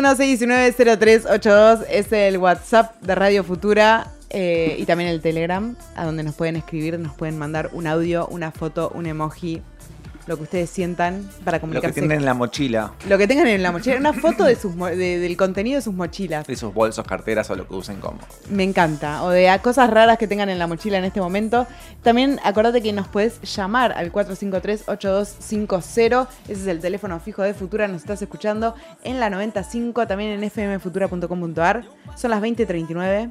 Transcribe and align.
221-619-0382 0.00 1.84
es 1.90 2.10
el 2.12 2.38
WhatsApp 2.38 2.98
de 3.02 3.14
Radio 3.14 3.44
Futura 3.44 4.10
eh, 4.30 4.76
y 4.78 4.86
también 4.86 5.10
el 5.10 5.20
Telegram, 5.20 5.76
a 5.94 6.06
donde 6.06 6.22
nos 6.22 6.34
pueden 6.34 6.56
escribir, 6.56 6.98
nos 6.98 7.14
pueden 7.14 7.36
mandar 7.38 7.68
un 7.72 7.86
audio, 7.86 8.26
una 8.28 8.50
foto, 8.50 8.90
un 8.94 9.04
emoji, 9.04 9.60
lo 10.30 10.36
que 10.38 10.44
ustedes 10.44 10.70
sientan 10.70 11.28
para 11.44 11.56
Lo 11.56 11.58
que 11.58 11.60
comunicarse. 11.60 12.00
tienen 12.00 12.18
en 12.18 12.24
la 12.24 12.32
mochila, 12.34 12.92
Lo 13.08 13.18
que 13.18 13.26
tengan 13.26 13.46
en 13.48 13.62
la 13.62 13.70
mochila, 13.72 13.96
una 13.98 14.12
foto 14.14 14.44
de 14.44 14.54
sus 14.56 14.74
de- 14.76 15.18
del 15.18 15.36
contenido 15.36 15.76
de 15.76 15.82
sus 15.82 15.92
mochilas. 15.92 16.46
de 16.46 16.56
sus 16.56 16.72
bolsos, 16.72 17.04
carteras 17.06 17.50
o 17.50 17.56
lo 17.56 17.66
que 17.68 17.74
usen 17.74 18.00
como. 18.00 18.18
Me 18.48 18.62
encanta. 18.62 19.22
O 19.24 19.30
de 19.30 19.50
cosas 19.62 19.90
raras 19.90 20.16
que 20.18 20.26
tengan 20.26 20.48
en 20.48 20.58
la 20.58 20.66
mochila 20.66 20.96
en 20.98 21.04
este 21.04 21.20
momento. 21.20 21.66
También 22.02 22.40
acordate 22.44 22.80
que 22.80 22.92
nos 22.92 23.08
puedes 23.08 23.40
llamar 23.42 23.92
al 23.92 24.10
453-8250. 24.12 26.28
Ese 26.48 26.60
es 26.62 26.66
el 26.66 26.80
teléfono 26.80 27.18
fijo 27.20 27.42
de 27.42 27.54
Futura. 27.54 27.88
Nos 27.88 28.02
estás 28.02 28.22
escuchando 28.22 28.74
en 29.04 29.20
la 29.20 29.30
95, 29.30 30.06
también 30.06 30.42
en 30.42 30.50
fmfutura.com.ar. 30.50 31.84
Son 32.16 32.30
las 32.30 32.40
20.39 32.40 33.30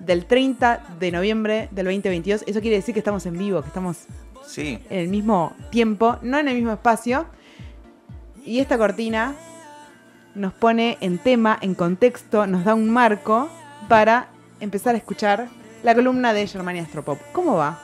del 0.00 0.26
30 0.26 0.80
de 0.98 1.12
noviembre 1.12 1.68
del 1.70 1.86
2022. 1.86 2.42
Eso 2.46 2.60
quiere 2.60 2.76
decir 2.76 2.92
que 2.94 3.00
estamos 3.00 3.24
en 3.26 3.38
vivo, 3.38 3.62
que 3.62 3.68
estamos 3.68 3.98
Sí, 4.46 4.78
en 4.90 4.98
el 5.00 5.08
mismo 5.08 5.54
tiempo, 5.70 6.18
no 6.22 6.38
en 6.38 6.48
el 6.48 6.54
mismo 6.54 6.72
espacio. 6.72 7.26
Y 8.44 8.60
esta 8.60 8.76
cortina 8.76 9.34
nos 10.34 10.52
pone 10.52 10.98
en 11.00 11.18
tema, 11.18 11.58
en 11.60 11.74
contexto, 11.74 12.46
nos 12.46 12.64
da 12.64 12.74
un 12.74 12.90
marco 12.90 13.48
para 13.88 14.28
empezar 14.60 14.94
a 14.94 14.98
escuchar 14.98 15.48
la 15.82 15.94
columna 15.94 16.32
de 16.32 16.46
Germania 16.46 16.82
Astropop. 16.82 17.18
¿Cómo 17.32 17.56
va? 17.56 17.78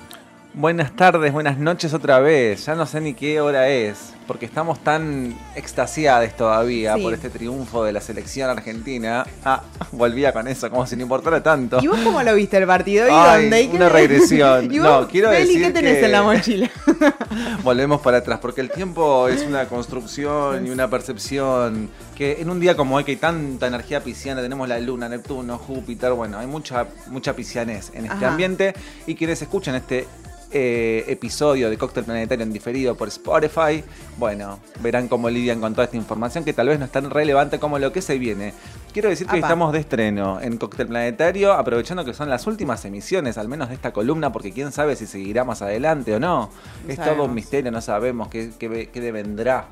Buenas 0.53 0.97
tardes, 0.97 1.33
buenas 1.33 1.59
noches 1.59 1.95
otra 1.95 2.19
vez. 2.19 2.67
Ya 2.67 2.75
no 2.75 2.85
sé 2.87 3.01
ni 3.01 3.15
qué 3.15 3.41
hora 3.41 3.69
es, 3.69 4.15
porque 4.31 4.47
estamos 4.47 4.79
tan 4.85 5.37
extasiadas 5.57 6.37
todavía 6.37 6.95
Sí. 6.95 7.03
por 7.03 7.13
este 7.13 7.31
triunfo 7.31 7.83
de 7.83 7.93
la 7.93 8.01
selección 8.01 8.49
argentina. 8.49 9.27
Ah, 9.45 9.65
volvía 9.91 10.33
con 10.33 10.47
eso, 10.47 10.71
como 10.71 10.87
si 10.87 10.95
no 10.95 11.03
importara 11.03 11.43
tanto. 11.43 11.81
¿Y 11.83 11.89
vos 11.89 11.99
cómo 12.05 12.23
lo 12.23 12.33
viste 12.37 12.57
el 12.59 12.65
partido? 12.65 13.09
¿Y 13.09 13.11
Ay, 13.13 13.41
dónde? 13.43 13.63
¿Y 13.63 13.67
qué- 13.69 13.77
una 13.77 13.89
regresión. 13.89 14.73
¿Y 14.73 14.79
vos, 14.79 14.89
No, 14.89 15.09
quiero 15.09 15.31
decir 15.31 15.61
qué 15.61 15.71
tenés 15.73 15.99
que- 15.99 16.05
en 16.07 16.13
la 16.13 16.23
mochila? 16.23 16.71
Volvemos 17.65 18.01
para 18.03 18.19
atrás, 18.19 18.39
porque 18.41 18.61
el 18.61 18.71
tiempo 18.71 19.27
es 19.27 19.43
una 19.43 19.67
construcción 19.67 20.65
y 20.65 20.71
una 20.71 20.89
percepción 20.89 21.91
que 22.15 22.41
en 22.41 22.51
un 22.51 22.61
día 22.61 22.77
como 22.77 22.95
hoy 22.95 23.03
que 23.03 23.11
hay 23.11 23.17
tanta 23.17 23.67
energía 23.67 24.01
pisciana, 24.05 24.43
tenemos 24.43 24.69
la 24.69 24.79
luna, 24.79 25.09
Neptuno, 25.09 25.59
Júpiter, 25.59 26.13
bueno, 26.13 26.39
hay 26.39 26.47
mucha, 26.47 26.87
mucha 27.09 27.35
piscianés 27.35 27.91
en 27.95 28.05
este 28.05 28.17
Ajá. 28.19 28.29
ambiente 28.29 28.75
y 29.09 29.17
quienes 29.17 29.43
escuchan 29.43 29.75
este 29.75 30.07
eh, 30.53 31.05
episodio 31.07 31.71
de 31.71 31.79
Cóctel 31.79 32.03
Planetario 32.03 32.43
en 32.43 32.53
diferido 32.53 32.97
por 32.97 33.07
Spotify, 33.07 33.85
bueno, 34.21 34.61
verán 34.81 35.09
cómo 35.09 35.31
lidian 35.31 35.61
con 35.61 35.73
toda 35.73 35.87
esta 35.87 35.97
información 35.97 36.45
que 36.45 36.53
tal 36.53 36.69
vez 36.69 36.79
no 36.79 36.85
es 36.85 36.93
tan 36.93 37.11
relevante 37.11 37.59
como 37.59 37.79
lo 37.79 37.91
que 37.91 38.03
se 38.03 38.19
viene. 38.19 38.53
Quiero 38.93 39.09
decir 39.09 39.27
que 39.27 39.39
Apa. 39.39 39.47
estamos 39.47 39.73
de 39.73 39.81
estreno 39.81 40.41
en 40.41 40.59
Cóctel 40.59 40.89
Planetario, 40.89 41.55
aprovechando 41.55 42.05
que 42.05 42.13
son 42.13 42.29
las 42.29 42.47
últimas 42.47 42.85
emisiones, 42.85 43.39
al 43.39 43.49
menos 43.49 43.71
de 43.71 43.75
esta 43.75 43.93
columna, 43.93 44.31
porque 44.31 44.53
quién 44.53 44.73
sabe 44.73 44.95
si 44.95 45.07
seguirá 45.07 45.45
más 45.45 45.63
adelante 45.63 46.15
o 46.15 46.21
no. 46.21 46.51
No 46.87 46.93
es 46.93 47.03
todo 47.03 47.25
un 47.25 47.35
misterio, 47.35 47.73
no 47.73 47.81
sabemos 47.81 48.29
qué, 48.29 48.51
qué, 48.59 48.91
qué 48.93 49.01
devendrá 49.01 49.69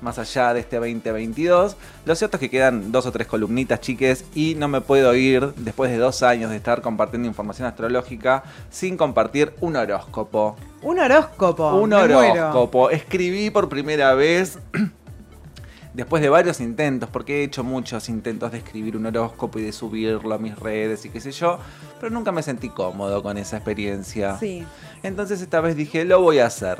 más 0.00 0.18
allá 0.18 0.52
de 0.52 0.60
este 0.60 0.76
2022. 0.76 1.76
Lo 2.04 2.14
cierto 2.16 2.38
es 2.38 2.40
que 2.40 2.50
quedan 2.50 2.90
dos 2.90 3.06
o 3.06 3.12
tres 3.12 3.28
columnitas, 3.28 3.80
chiques, 3.80 4.24
y 4.34 4.56
no 4.56 4.66
me 4.66 4.80
puedo 4.80 5.14
ir, 5.14 5.54
después 5.54 5.92
de 5.92 5.98
dos 5.98 6.24
años 6.24 6.50
de 6.50 6.56
estar 6.56 6.82
compartiendo 6.82 7.28
información 7.28 7.68
astrológica, 7.68 8.42
sin 8.68 8.96
compartir 8.96 9.54
un 9.60 9.76
horóscopo. 9.76 10.56
Un 10.82 10.98
horóscopo. 10.98 11.74
un 11.74 11.90
muero. 11.90 12.18
horóscopo. 12.18 12.90
Escribí 12.90 13.50
por 13.50 13.68
primera 13.68 14.14
vez. 14.14 14.58
Después 15.94 16.22
de 16.22 16.30
varios 16.30 16.60
intentos, 16.60 17.10
porque 17.10 17.40
he 17.40 17.44
hecho 17.44 17.62
muchos 17.62 18.08
intentos 18.08 18.50
de 18.50 18.58
escribir 18.58 18.96
un 18.96 19.04
horóscopo 19.04 19.58
y 19.58 19.62
de 19.62 19.72
subirlo 19.72 20.34
a 20.34 20.38
mis 20.38 20.58
redes 20.58 21.04
y 21.04 21.10
qué 21.10 21.20
sé 21.20 21.32
yo, 21.32 21.58
pero 22.00 22.10
nunca 22.10 22.32
me 22.32 22.42
sentí 22.42 22.70
cómodo 22.70 23.22
con 23.22 23.36
esa 23.36 23.56
experiencia. 23.58 24.38
Sí. 24.38 24.64
Entonces 25.02 25.42
esta 25.42 25.60
vez 25.60 25.76
dije, 25.76 26.06
lo 26.06 26.22
voy 26.22 26.38
a 26.38 26.46
hacer. 26.46 26.78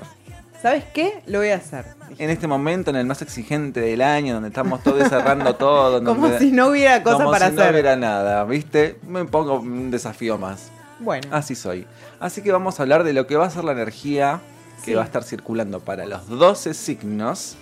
¿Sabes 0.62 0.84
qué? 0.94 1.22
Lo 1.26 1.40
voy 1.40 1.48
a 1.48 1.56
hacer. 1.56 1.84
En 2.18 2.30
este 2.30 2.46
momento, 2.46 2.88
en 2.90 2.96
el 2.96 3.04
más 3.04 3.20
exigente 3.20 3.80
del 3.80 4.00
año, 4.00 4.32
donde 4.34 4.48
estamos 4.48 4.82
todos 4.82 5.06
cerrando 5.08 5.56
todo. 5.56 6.02
Como 6.04 6.38
si 6.38 6.50
no 6.50 6.68
hubiera 6.68 7.02
cosa 7.02 7.16
como 7.18 7.32
para 7.32 7.48
si 7.48 7.54
hacer. 7.54 7.66
no 7.66 7.70
hubiera 7.72 7.96
nada, 7.96 8.44
¿viste? 8.44 8.98
Me 9.06 9.24
pongo 9.26 9.60
un 9.60 9.90
desafío 9.90 10.38
más. 10.38 10.70
Bueno. 11.02 11.28
Así 11.30 11.54
soy. 11.54 11.86
Así 12.20 12.40
que 12.42 12.52
vamos 12.52 12.78
a 12.78 12.82
hablar 12.84 13.04
de 13.04 13.12
lo 13.12 13.26
que 13.26 13.36
va 13.36 13.44
a 13.46 13.50
ser 13.50 13.64
la 13.64 13.72
energía 13.72 14.40
que 14.84 14.92
Sí. 14.92 14.94
va 14.94 15.02
a 15.02 15.04
estar 15.04 15.22
circulando 15.24 15.80
para 15.80 16.06
los 16.06 16.26
12 16.28 16.74
signos, 16.74 17.56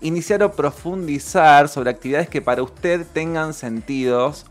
iniciar 0.00 0.42
o 0.44 0.52
profundizar 0.52 1.68
sobre 1.68 1.90
actividades 1.90 2.28
que 2.28 2.40
para 2.40 2.62
usted 2.62 3.04
tengan 3.12 3.54
sentidos 3.54 4.46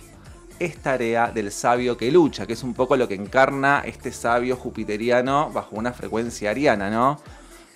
es 0.59 0.77
tarea 0.77 1.31
del 1.31 1.51
sabio 1.51 1.97
que 1.97 2.11
lucha, 2.11 2.45
que 2.45 2.53
es 2.53 2.63
un 2.63 2.73
poco 2.73 2.97
lo 2.97 3.07
que 3.07 3.15
encarna 3.15 3.83
este 3.85 4.11
sabio 4.11 4.55
jupiteriano 4.55 5.49
bajo 5.51 5.75
una 5.75 5.93
frecuencia 5.93 6.51
ariana, 6.51 6.89
¿no? 6.89 7.19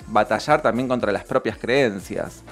Batallar 0.08 0.62
también 0.62 0.88
contra 0.88 1.12
las 1.12 1.24
propias 1.24 1.58
creencias. 1.58 2.44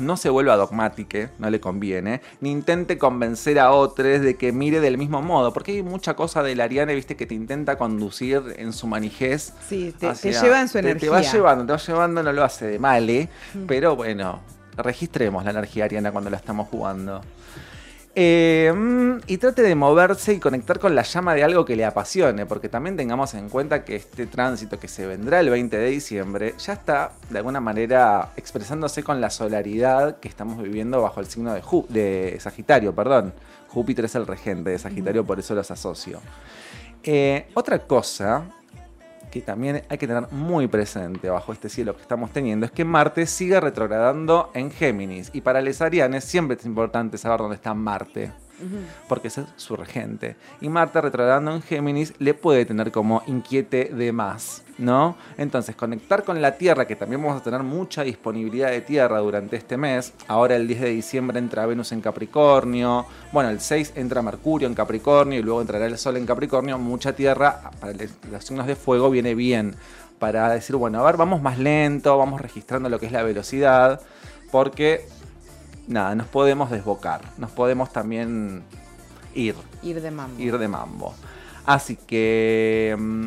No 0.00 0.16
se 0.16 0.30
vuelva 0.30 0.56
dogmática, 0.56 1.30
no 1.38 1.50
le 1.50 1.60
conviene, 1.60 2.20
ni 2.40 2.50
intente 2.50 2.98
convencer 2.98 3.58
a 3.58 3.70
otros 3.70 4.20
de 4.20 4.34
que 4.36 4.50
mire 4.50 4.80
del 4.80 4.98
mismo 4.98 5.20
modo, 5.22 5.52
porque 5.52 5.72
hay 5.72 5.82
mucha 5.82 6.14
cosa 6.14 6.42
del 6.42 6.60
ariane, 6.60 6.94
viste, 6.94 7.16
que 7.16 7.26
te 7.26 7.34
intenta 7.34 7.76
conducir 7.76 8.42
en 8.56 8.72
su 8.72 8.86
manijez. 8.86 9.52
Sí, 9.68 9.94
te, 9.98 10.12
lleva 10.14 10.60
en 10.60 10.68
su 10.68 10.72
te- 10.74 10.78
energía. 10.80 11.00
Te 11.00 11.08
va 11.10 11.20
llevando, 11.22 11.66
te 11.66 11.72
va 11.72 11.78
llevando, 11.78 12.22
no 12.22 12.32
lo 12.32 12.42
hace 12.42 12.66
de 12.66 12.78
mal, 12.78 13.08
¿eh? 13.10 13.28
Mm. 13.54 13.66
Pero 13.66 13.94
bueno, 13.94 14.40
registremos 14.76 15.44
la 15.44 15.50
energía 15.50 15.84
ariana 15.84 16.10
cuando 16.12 16.30
la 16.30 16.36
estamos 16.38 16.68
jugando. 16.68 17.20
Eh, 18.16 18.72
mm, 18.74 19.18
y 19.28 19.36
trate 19.38 19.62
de 19.62 19.74
moverse 19.76 20.32
y 20.34 20.40
conectar 20.40 20.80
con 20.80 20.96
la 20.96 21.02
llama 21.02 21.32
de 21.34 21.44
algo 21.44 21.64
que 21.64 21.76
le 21.76 21.84
apasione, 21.84 22.44
porque 22.44 22.68
también 22.68 22.96
tengamos 22.96 23.34
en 23.34 23.48
cuenta 23.48 23.84
que 23.84 23.94
este 23.96 24.26
tránsito 24.26 24.80
que 24.80 24.88
se 24.88 25.06
vendrá 25.06 25.38
el 25.38 25.48
20 25.48 25.76
de 25.78 25.90
diciembre 25.90 26.54
ya 26.58 26.72
está 26.72 27.12
de 27.30 27.38
alguna 27.38 27.60
manera 27.60 28.32
expresándose 28.36 29.04
con 29.04 29.20
la 29.20 29.30
solaridad 29.30 30.18
que 30.18 30.26
estamos 30.28 30.60
viviendo 30.60 31.00
bajo 31.02 31.20
el 31.20 31.26
signo 31.26 31.54
de, 31.54 31.62
Ju- 31.62 31.86
de 31.88 32.36
Sagitario, 32.40 32.92
perdón. 32.94 33.32
Júpiter 33.68 34.06
es 34.06 34.16
el 34.16 34.26
regente 34.26 34.70
de 34.70 34.78
Sagitario, 34.80 35.24
por 35.24 35.38
eso 35.38 35.54
los 35.54 35.70
asocio. 35.70 36.20
Eh, 37.04 37.46
otra 37.54 37.78
cosa 37.78 38.42
que 39.30 39.40
también 39.40 39.82
hay 39.88 39.98
que 39.98 40.06
tener 40.06 40.30
muy 40.32 40.66
presente 40.66 41.30
bajo 41.30 41.52
este 41.52 41.68
cielo 41.68 41.94
que 41.94 42.02
estamos 42.02 42.30
teniendo 42.32 42.66
es 42.66 42.72
que 42.72 42.84
Marte 42.84 43.26
sigue 43.26 43.60
retrogradando 43.60 44.50
en 44.54 44.70
Géminis. 44.70 45.30
Y 45.32 45.40
para 45.40 45.62
los 45.62 45.80
arianes 45.80 46.24
siempre 46.24 46.56
es 46.56 46.66
importante 46.66 47.16
saber 47.16 47.38
dónde 47.38 47.56
está 47.56 47.72
Marte, 47.72 48.32
porque 49.08 49.28
ese 49.28 49.42
es 49.42 49.46
su 49.56 49.76
regente. 49.76 50.36
Y 50.60 50.68
Marte 50.68 51.00
retrogradando 51.00 51.54
en 51.54 51.62
Géminis 51.62 52.14
le 52.18 52.34
puede 52.34 52.64
tener 52.64 52.90
como 52.92 53.22
inquiete 53.26 53.90
de 53.94 54.12
más, 54.12 54.62
¿no? 54.78 55.16
Entonces, 55.38 55.76
conectar 55.76 56.24
con 56.24 56.40
la 56.40 56.56
Tierra, 56.56 56.86
que 56.86 56.96
también 56.96 57.22
vamos 57.22 57.40
a 57.40 57.44
tener 57.44 57.62
mucha 57.62 58.02
disponibilidad 58.02 58.70
de 58.70 58.80
Tierra 58.80 59.18
durante 59.18 59.56
este 59.56 59.76
mes. 59.76 60.12
Ahora 60.28 60.56
el 60.56 60.66
10 60.66 60.80
de 60.80 60.90
diciembre 60.90 61.38
entra 61.38 61.66
Venus 61.66 61.92
en 61.92 62.00
Capricornio. 62.00 63.06
Bueno, 63.32 63.50
el 63.50 63.60
6 63.60 63.92
entra 63.96 64.22
Mercurio 64.22 64.68
en 64.68 64.74
Capricornio 64.74 65.38
y 65.38 65.42
luego 65.42 65.60
entrará 65.60 65.86
el 65.86 65.98
Sol 65.98 66.16
en 66.16 66.26
Capricornio. 66.26 66.78
Mucha 66.78 67.12
Tierra 67.12 67.70
para 67.80 67.94
los 68.30 68.44
signos 68.44 68.66
de 68.66 68.76
fuego 68.76 69.10
viene 69.10 69.34
bien 69.34 69.74
para 70.20 70.50
decir, 70.50 70.76
bueno, 70.76 71.00
a 71.00 71.04
ver, 71.04 71.16
vamos 71.16 71.42
más 71.42 71.58
lento, 71.58 72.16
vamos 72.16 72.40
registrando 72.40 72.88
lo 72.88 73.00
que 73.00 73.06
es 73.06 73.12
la 73.12 73.22
velocidad, 73.22 74.00
porque 74.52 75.06
nada, 75.90 76.14
nos 76.14 76.26
podemos 76.26 76.70
desbocar, 76.70 77.20
nos 77.38 77.50
podemos 77.50 77.92
también 77.92 78.62
ir, 79.34 79.54
Ir 79.82 80.00
de 80.00 80.10
mambo. 80.10 80.40
ir 80.40 80.56
de 80.58 80.68
mambo. 80.68 81.14
Así 81.66 81.96
que 81.96 82.96
mm, 82.98 83.26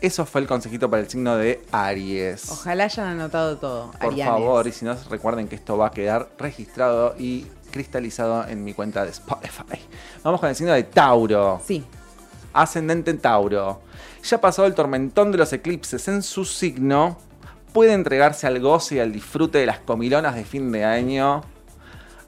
eso 0.00 0.26
fue 0.26 0.40
el 0.42 0.46
consejito 0.46 0.88
para 0.90 1.02
el 1.02 1.08
signo 1.08 1.36
de 1.36 1.64
Aries. 1.72 2.50
Ojalá 2.50 2.84
hayan 2.84 3.06
anotado 3.06 3.56
todo. 3.58 3.90
Por 3.92 4.12
arianes. 4.12 4.34
favor, 4.34 4.66
y 4.66 4.72
si 4.72 4.84
no, 4.84 4.94
recuerden 5.08 5.48
que 5.48 5.54
esto 5.56 5.76
va 5.78 5.88
a 5.88 5.90
quedar 5.90 6.28
registrado 6.38 7.14
y 7.18 7.46
cristalizado 7.70 8.46
en 8.48 8.64
mi 8.64 8.74
cuenta 8.74 9.04
de 9.04 9.10
Spotify. 9.10 9.78
Vamos 10.22 10.40
con 10.40 10.48
el 10.48 10.56
signo 10.56 10.72
de 10.72 10.82
Tauro. 10.84 11.60
Sí. 11.64 11.84
Ascendente 12.52 13.10
en 13.12 13.18
Tauro. 13.18 13.80
Ya 14.24 14.40
pasado 14.40 14.66
el 14.66 14.74
tormentón 14.74 15.30
de 15.32 15.38
los 15.38 15.52
eclipses 15.52 16.06
en 16.08 16.22
su 16.22 16.44
signo, 16.44 17.16
puede 17.72 17.92
entregarse 17.92 18.46
al 18.46 18.58
goce 18.60 18.96
y 18.96 18.98
al 18.98 19.12
disfrute 19.12 19.58
de 19.58 19.66
las 19.66 19.78
comilonas 19.78 20.34
de 20.34 20.44
fin 20.44 20.72
de 20.72 20.84
año. 20.84 21.42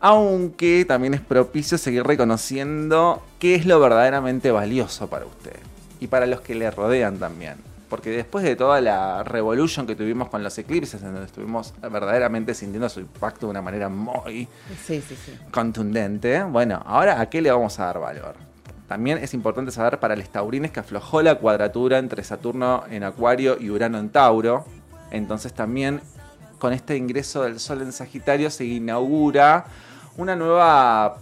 Aunque 0.05 0.85
también 0.85 1.15
es 1.15 1.21
propicio 1.21 1.79
seguir 1.79 2.03
reconociendo 2.03 3.23
qué 3.39 3.55
es 3.55 3.67
lo 3.67 3.79
verdaderamente 3.79 4.51
valioso 4.51 5.07
para 5.09 5.25
usted. 5.27 5.55
Y 6.01 6.09
para 6.09 6.27
los 6.27 6.41
que 6.41 6.57
le 6.57 6.69
rodean 6.73 7.19
también. 7.19 7.55
Porque 7.89 8.11
después 8.11 8.45
de 8.45 8.57
toda 8.57 8.81
la 8.81 9.23
revolution 9.23 9.87
que 9.87 9.95
tuvimos 9.95 10.29
con 10.29 10.43
los 10.43 10.59
eclipses, 10.59 11.01
en 11.03 11.13
donde 11.13 11.27
estuvimos 11.27 11.73
verdaderamente 11.81 12.53
sintiendo 12.53 12.89
su 12.89 12.99
impacto 12.99 13.47
de 13.47 13.51
una 13.51 13.63
manera 13.63 13.89
muy 13.89 14.49
Sí, 14.85 15.01
sí, 15.01 15.15
sí. 15.15 15.39
contundente. 15.53 16.43
Bueno, 16.45 16.83
ahora 16.85 17.21
a 17.21 17.31
qué 17.31 17.41
le 17.41 17.53
vamos 17.53 17.79
a 17.79 17.85
dar 17.85 18.01
valor. 18.01 18.35
También 18.89 19.19
es 19.19 19.35
importante 19.35 19.71
saber 19.71 20.01
para 20.01 20.17
los 20.17 20.29
taurines 20.31 20.73
que 20.73 20.81
aflojó 20.81 21.23
la 21.23 21.37
cuadratura 21.37 21.99
entre 21.99 22.25
Saturno 22.25 22.83
en 22.91 23.05
Acuario 23.05 23.57
y 23.61 23.71
Urano 23.71 23.99
en 24.01 24.09
Tauro. 24.11 24.65
Entonces 25.13 25.53
también 25.53 26.01
con 26.59 26.73
este 26.73 26.97
ingreso 26.97 27.45
del 27.45 27.61
Sol 27.61 27.83
en 27.83 27.93
Sagitario 27.93 28.51
se 28.51 28.65
inaugura 28.65 29.67
una 30.17 30.37
nueva 30.37 31.17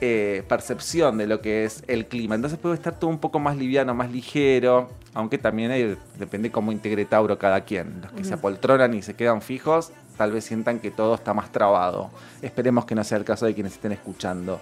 eh, 0.00 0.42
percepción 0.48 1.16
de 1.18 1.26
lo 1.26 1.40
que 1.40 1.64
es 1.64 1.82
el 1.86 2.06
clima. 2.06 2.34
Entonces 2.34 2.58
puede 2.58 2.74
estar 2.74 2.98
todo 2.98 3.08
un 3.10 3.18
poco 3.18 3.38
más 3.38 3.56
liviano, 3.56 3.94
más 3.94 4.10
ligero, 4.10 4.90
aunque 5.14 5.38
también 5.38 5.70
hay- 5.70 5.96
depende 6.18 6.50
cómo 6.50 6.72
integre 6.72 7.04
Tauro 7.06 7.38
cada 7.38 7.62
quien. 7.62 8.00
Los 8.02 8.12
que 8.12 8.24
se 8.24 8.34
apoltronan 8.34 8.92
y 8.94 9.02
se 9.02 9.14
quedan 9.14 9.40
fijos, 9.40 9.92
tal 10.18 10.32
vez 10.32 10.44
sientan 10.44 10.78
que 10.80 10.90
todo 10.90 11.14
está 11.14 11.32
más 11.32 11.50
trabado. 11.50 12.10
Esperemos 12.42 12.84
que 12.84 12.94
no 12.94 13.04
sea 13.04 13.18
el 13.18 13.24
caso 13.24 13.46
de 13.46 13.54
quienes 13.54 13.72
estén 13.72 13.92
escuchando. 13.92 14.60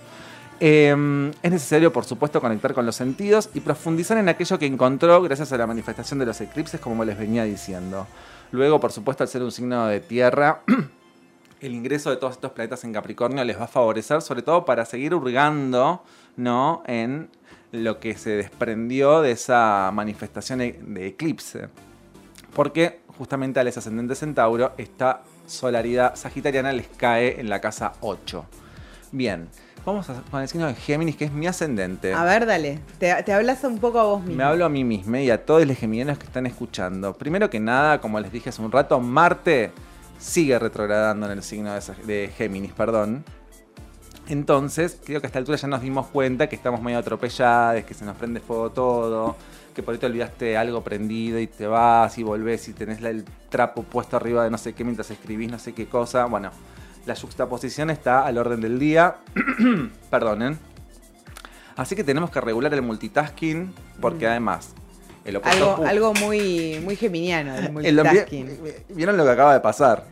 Eh, 0.60 1.32
es 1.42 1.50
necesario, 1.50 1.92
por 1.92 2.04
supuesto, 2.04 2.40
conectar 2.40 2.72
con 2.74 2.86
los 2.86 2.94
sentidos 2.94 3.50
y 3.54 3.60
profundizar 3.60 4.16
en 4.18 4.28
aquello 4.28 4.56
que 4.56 4.66
encontró 4.66 5.20
gracias 5.20 5.52
a 5.52 5.58
la 5.58 5.66
manifestación 5.66 6.20
de 6.20 6.26
los 6.26 6.40
eclipses, 6.40 6.80
como 6.80 7.04
les 7.04 7.18
venía 7.18 7.42
diciendo. 7.42 8.06
Luego, 8.52 8.78
por 8.78 8.92
supuesto, 8.92 9.24
al 9.24 9.28
ser 9.28 9.42
un 9.42 9.50
signo 9.50 9.88
de 9.88 9.98
tierra, 9.98 10.60
el 11.66 11.74
ingreso 11.74 12.10
de 12.10 12.16
todos 12.16 12.34
estos 12.34 12.52
planetas 12.52 12.84
en 12.84 12.92
Capricornio 12.92 13.42
les 13.44 13.58
va 13.58 13.64
a 13.64 13.68
favorecer, 13.68 14.20
sobre 14.22 14.42
todo 14.42 14.64
para 14.64 14.84
seguir 14.84 15.14
hurgando 15.14 16.02
¿no? 16.36 16.82
en 16.86 17.30
lo 17.72 17.98
que 18.00 18.16
se 18.16 18.30
desprendió 18.30 19.20
de 19.22 19.32
esa 19.32 19.90
manifestación 19.92 20.60
e- 20.60 20.78
de 20.80 21.06
eclipse. 21.08 21.68
Porque 22.54 23.00
justamente 23.18 23.60
a 23.60 23.64
los 23.64 23.76
ascendentes 23.76 24.22
en 24.22 24.34
Tauro, 24.34 24.72
esta 24.78 25.22
solaridad 25.46 26.14
sagitariana 26.16 26.72
les 26.72 26.86
cae 26.88 27.40
en 27.40 27.48
la 27.48 27.60
casa 27.60 27.92
8. 28.00 28.44
Bien, 29.12 29.48
vamos 29.84 30.08
a- 30.10 30.22
con 30.30 30.40
el 30.42 30.48
signo 30.48 30.66
de 30.66 30.74
Géminis, 30.74 31.16
que 31.16 31.24
es 31.24 31.32
mi 31.32 31.46
ascendente. 31.46 32.12
A 32.12 32.24
ver, 32.24 32.46
dale. 32.46 32.80
Te, 32.98 33.22
te 33.22 33.32
hablas 33.32 33.64
un 33.64 33.78
poco 33.78 33.98
a 34.00 34.04
vos 34.04 34.20
mismo. 34.20 34.36
Me 34.36 34.44
hablo 34.44 34.64
a 34.64 34.68
mí 34.68 34.84
misma 34.84 35.20
y 35.20 35.30
a 35.30 35.44
todos 35.44 35.66
los 35.66 35.76
geminianos 35.76 36.18
que 36.18 36.26
están 36.26 36.46
escuchando. 36.46 37.14
Primero 37.14 37.48
que 37.50 37.58
nada, 37.60 38.00
como 38.00 38.20
les 38.20 38.30
dije 38.32 38.50
hace 38.50 38.60
un 38.62 38.70
rato, 38.70 39.00
Marte 39.00 39.72
sigue 40.18 40.58
retrogradando 40.58 41.26
en 41.26 41.32
el 41.32 41.42
signo 41.42 41.72
de, 41.74 42.32
Géminis, 42.36 42.72
perdón. 42.72 43.24
Entonces, 44.26 44.98
creo 45.04 45.20
que 45.20 45.26
a 45.26 45.28
esta 45.28 45.38
altura 45.38 45.58
ya 45.58 45.68
nos 45.68 45.82
dimos 45.82 46.06
cuenta 46.06 46.48
que 46.48 46.56
estamos 46.56 46.80
medio 46.80 46.98
atropellados, 46.98 47.84
que 47.84 47.92
se 47.92 48.04
nos 48.06 48.16
prende 48.16 48.40
fuego 48.40 48.70
todo, 48.70 49.36
que 49.74 49.82
por 49.82 49.92
ahí 49.92 50.00
te 50.00 50.06
olvidaste 50.06 50.56
algo 50.56 50.82
prendido 50.82 51.38
y 51.38 51.46
te 51.46 51.66
vas 51.66 52.16
y 52.16 52.22
volvés 52.22 52.68
y 52.68 52.72
tenés 52.72 53.02
el 53.02 53.24
trapo 53.50 53.82
puesto 53.82 54.16
arriba 54.16 54.42
de 54.44 54.50
no 54.50 54.56
sé 54.56 54.72
qué 54.72 54.82
mientras 54.82 55.10
escribís 55.10 55.50
no 55.50 55.58
sé 55.58 55.74
qué 55.74 55.86
cosa. 55.86 56.24
Bueno, 56.24 56.50
la 57.04 57.14
juxtaposición 57.14 57.90
está 57.90 58.24
al 58.24 58.38
orden 58.38 58.62
del 58.62 58.78
día. 58.78 59.16
Perdonen. 60.10 60.58
Así 61.76 61.96
que 61.96 62.04
tenemos 62.04 62.30
que 62.30 62.40
regular 62.40 62.72
el 62.72 62.82
multitasking 62.82 63.74
porque 64.00 64.26
además 64.26 64.74
el 65.24 65.36
Algo, 65.36 66.12
muy, 66.14 66.80
muy 66.84 66.96
geminiano, 66.96 67.54
el 67.80 68.00
¿Vieron 68.90 69.16
lo 69.16 69.24
que 69.24 69.30
acaba 69.30 69.54
de 69.54 69.60
pasar? 69.60 70.04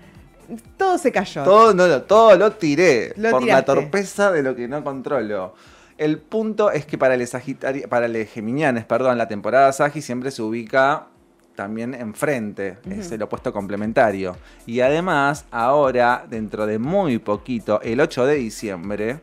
Todo 0.77 0.99
se 0.99 1.11
cayó. 1.13 1.45
Todo, 1.45 1.73
no, 1.75 1.87
lo- 1.87 2.03
todo 2.03 2.37
lo 2.37 2.53
tiré 2.53 3.13
Lo 3.17 3.31
por 3.31 3.43
la 3.45 3.65
torpeza 3.65 4.31
de 4.33 4.43
lo 4.43 4.55
que 4.55 4.69
no 4.69 4.83
controlo. 4.85 5.55
El 5.99 6.19
punto 6.19 6.71
es 6.71 6.85
que 6.85 6.99
para 6.99 7.17
los 7.17 7.33
Sagitari- 7.33 7.87
para 7.89 8.09
los 8.09 8.27
Geminianes, 8.29 8.85
perdón, 8.85 9.17
la 9.19 9.29
temporada 9.29 9.73
Sagi 9.73 10.03
siempre 10.03 10.31
se 10.31 10.43
ubica 10.43 11.07
también 11.55 11.95
enfrente, 11.95 12.79
es 12.91 13.13
el 13.13 13.23
opuesto 13.23 13.53
complementario. 13.53 14.37
Y 14.67 14.81
además, 14.81 15.45
ahora, 15.51 16.25
dentro 16.29 16.67
de 16.67 16.79
muy 16.79 17.19
poquito, 17.19 17.81
el 17.83 18.01
8 18.01 18.25
de 18.27 18.35
diciembre, 18.37 19.21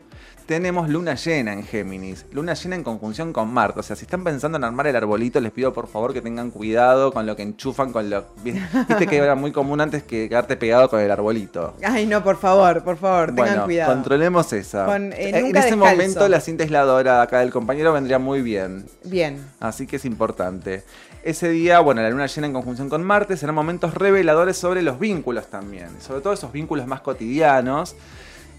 tenemos 0.50 0.88
luna 0.88 1.14
llena 1.14 1.52
en 1.52 1.62
Géminis. 1.62 2.26
Luna 2.32 2.54
llena 2.54 2.74
en 2.74 2.82
conjunción 2.82 3.32
con 3.32 3.54
Marte. 3.54 3.78
O 3.78 3.82
sea, 3.84 3.94
si 3.94 4.04
están 4.04 4.24
pensando 4.24 4.58
en 4.58 4.64
armar 4.64 4.88
el 4.88 4.96
arbolito, 4.96 5.38
les 5.38 5.52
pido 5.52 5.72
por 5.72 5.86
favor 5.86 6.12
que 6.12 6.20
tengan 6.20 6.50
cuidado 6.50 7.12
con 7.12 7.24
lo 7.24 7.36
que 7.36 7.44
enchufan, 7.44 7.92
con 7.92 8.10
lo... 8.10 8.24
Viste 8.42 9.06
que 9.08 9.16
era 9.16 9.36
muy 9.36 9.52
común 9.52 9.80
antes 9.80 10.02
que 10.02 10.28
quedarte 10.28 10.56
pegado 10.56 10.90
con 10.90 10.98
el 10.98 11.08
arbolito. 11.08 11.76
Ay, 11.84 12.04
no, 12.04 12.24
por 12.24 12.36
favor, 12.36 12.82
por 12.82 12.96
favor, 12.96 13.26
tengan 13.28 13.46
Bueno, 13.46 13.64
cuidado. 13.66 13.92
controlemos 13.92 14.52
esa. 14.52 14.86
Con, 14.86 15.12
eh, 15.12 15.28
en 15.28 15.34
ese 15.36 15.52
descalzo. 15.52 15.76
momento 15.76 16.28
la 16.28 16.40
cinta 16.40 16.64
aisladora 16.64 17.22
acá 17.22 17.38
del 17.38 17.52
compañero 17.52 17.92
vendría 17.92 18.18
muy 18.18 18.42
bien. 18.42 18.86
Bien. 19.04 19.38
Así 19.60 19.86
que 19.86 19.96
es 19.96 20.04
importante. 20.04 20.82
Ese 21.22 21.48
día, 21.48 21.78
bueno, 21.78 22.02
la 22.02 22.10
luna 22.10 22.26
llena 22.26 22.48
en 22.48 22.54
conjunción 22.54 22.88
con 22.88 23.04
Marte 23.04 23.36
serán 23.36 23.54
momentos 23.54 23.94
reveladores 23.94 24.56
sobre 24.56 24.82
los 24.82 24.98
vínculos 24.98 25.46
también. 25.46 25.90
Sobre 26.00 26.22
todo 26.22 26.32
esos 26.32 26.50
vínculos 26.50 26.88
más 26.88 27.02
cotidianos 27.02 27.94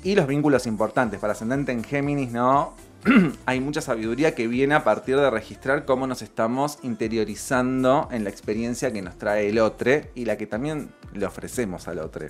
y 0.04 0.16
los 0.16 0.28
vínculos 0.28 0.68
importantes. 0.68 1.20
Para 1.20 1.34
ascendente 1.34 1.72
en 1.72 1.84
Géminis, 1.84 2.32
¿no? 2.32 2.74
Hay 3.46 3.60
mucha 3.60 3.82
sabiduría 3.82 4.36
que 4.36 4.48
viene 4.48 4.76
a 4.76 4.84
partir 4.84 5.18
de 5.18 5.30
registrar 5.30 5.86
cómo 5.86 6.08
nos 6.08 6.22
estamos 6.22 6.80
interiorizando 6.84 8.08
en 8.12 8.24
la 8.24 8.30
experiencia 8.30 8.92
que 8.92 9.02
nos 9.02 9.18
trae 9.18 9.50
el 9.50 9.60
otro 9.60 9.92
y 10.16 10.26
la 10.26 10.38
que 10.38 10.48
también 10.48 10.92
le 11.14 11.26
ofrecemos 11.26 11.88
al 11.88 12.00
otro. 12.00 12.28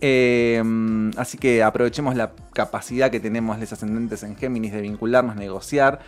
Eh, 0.00 0.62
así 1.16 1.38
que 1.38 1.62
aprovechemos 1.62 2.16
la 2.16 2.32
capacidad 2.52 3.10
que 3.10 3.20
tenemos 3.20 3.58
los 3.58 3.72
ascendentes 3.72 4.22
en 4.22 4.36
Géminis 4.36 4.72
de 4.72 4.80
vincularnos, 4.80 5.36
negociar. 5.36 6.00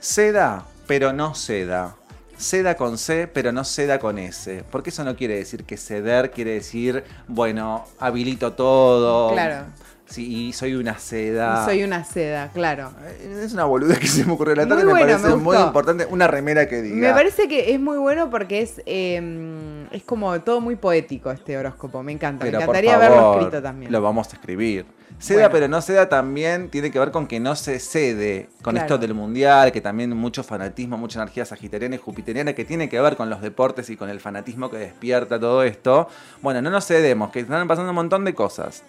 Ceda, 0.00 0.66
pero 0.86 1.12
no 1.12 1.34
ceda. 1.34 1.96
Ceda 2.38 2.76
con 2.76 2.98
C, 2.98 3.26
pero 3.26 3.50
no 3.52 3.64
ceda 3.64 3.98
con 3.98 4.18
S. 4.18 4.64
Porque 4.70 4.90
eso 4.90 5.02
no 5.04 5.16
quiere 5.16 5.36
decir 5.36 5.64
que 5.64 5.76
ceder 5.76 6.30
quiere 6.30 6.52
decir, 6.52 7.02
bueno, 7.26 7.84
habilito 7.98 8.52
todo. 8.52 9.32
Claro. 9.32 9.66
Sí, 10.06 10.48
y 10.48 10.52
soy 10.54 10.74
una 10.74 10.98
seda. 10.98 11.66
Soy 11.66 11.82
una 11.82 12.02
seda, 12.02 12.48
claro. 12.54 12.92
Eh, 13.04 13.42
Es 13.44 13.52
una 13.52 13.64
boludez 13.64 13.98
que 13.98 14.06
se 14.06 14.24
me 14.24 14.32
ocurrió 14.32 14.54
la 14.54 14.66
tarde, 14.66 14.84
Muy 14.84 14.94
me 14.94 15.00
bueno, 15.00 15.18
parece 15.18 15.36
me 15.36 15.42
muy 15.42 15.56
importante. 15.58 16.06
Una 16.06 16.26
remera 16.26 16.66
que 16.66 16.80
diga. 16.80 17.08
Me 17.08 17.12
parece 17.12 17.46
que 17.46 17.74
es 17.74 17.80
muy 17.80 17.98
bueno 17.98 18.30
porque 18.30 18.62
es, 18.62 18.80
eh, 18.86 19.86
es 19.90 20.02
como 20.04 20.40
todo 20.40 20.62
muy 20.62 20.76
poético 20.76 21.30
este 21.30 21.58
horóscopo. 21.58 22.02
Me 22.02 22.12
encanta. 22.12 22.44
Pero 22.46 22.60
Me 22.60 22.64
por 22.64 22.76
encantaría 22.76 22.96
verlo 22.98 23.16
favor, 23.16 23.38
escrito 23.38 23.62
también. 23.62 23.92
Lo 23.92 24.00
vamos 24.00 24.28
a 24.28 24.36
escribir. 24.36 24.86
Ceda, 25.18 25.38
Bueno. 25.38 25.50
pero 25.52 25.68
no 25.68 25.80
ceda 25.82 26.08
también 26.08 26.68
tiene 26.70 26.90
que 26.90 26.98
ver 26.98 27.10
con 27.10 27.26
que 27.26 27.40
no 27.40 27.56
se 27.56 27.80
cede 27.80 28.48
con 28.62 28.74
Claro. 28.74 28.86
esto 28.86 28.98
del 28.98 29.14
mundial, 29.14 29.72
que 29.72 29.80
también 29.80 30.16
mucho 30.16 30.44
fanatismo, 30.44 30.96
mucha 30.96 31.20
energía 31.20 31.44
sagitariana 31.44 31.96
y 31.96 31.98
jupiteriana 31.98 32.52
que 32.52 32.64
tiene 32.64 32.88
que 32.88 33.00
ver 33.00 33.16
con 33.16 33.28
los 33.30 33.40
deportes 33.40 33.90
y 33.90 33.96
con 33.96 34.10
el 34.10 34.20
fanatismo 34.20 34.70
que 34.70 34.76
despierta 34.78 35.40
todo 35.40 35.62
esto. 35.64 36.08
Bueno, 36.42 36.62
no 36.62 36.70
nos 36.70 36.86
cedemos, 36.86 37.30
que 37.30 37.40
están 37.40 37.66
pasando 37.66 37.90
un 37.90 37.96
montón 37.96 38.24
de 38.24 38.34
cosas. 38.34 38.82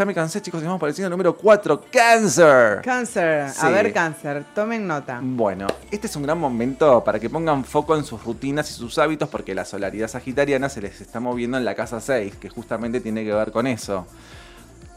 Ya 0.00 0.06
me 0.06 0.14
cansé, 0.14 0.40
chicos, 0.40 0.62
estamos 0.62 0.80
pareciendo 0.80 1.10
número 1.10 1.36
4, 1.36 1.84
cáncer. 1.92 2.80
Cáncer. 2.82 3.50
Sí. 3.50 3.58
A 3.60 3.68
ver, 3.68 3.92
cáncer. 3.92 4.46
Tomen 4.54 4.86
nota. 4.86 5.20
Bueno, 5.22 5.66
este 5.90 6.06
es 6.06 6.16
un 6.16 6.22
gran 6.22 6.38
momento 6.38 7.04
para 7.04 7.20
que 7.20 7.28
pongan 7.28 7.66
foco 7.66 7.94
en 7.94 8.02
sus 8.02 8.24
rutinas 8.24 8.70
y 8.70 8.72
sus 8.72 8.96
hábitos 8.96 9.28
porque 9.28 9.54
la 9.54 9.66
solaridad 9.66 10.08
sagitariana 10.08 10.70
se 10.70 10.80
les 10.80 11.02
está 11.02 11.20
moviendo 11.20 11.58
en 11.58 11.66
la 11.66 11.74
casa 11.74 12.00
6, 12.00 12.36
que 12.36 12.48
justamente 12.48 13.02
tiene 13.02 13.26
que 13.26 13.34
ver 13.34 13.52
con 13.52 13.66
eso. 13.66 14.06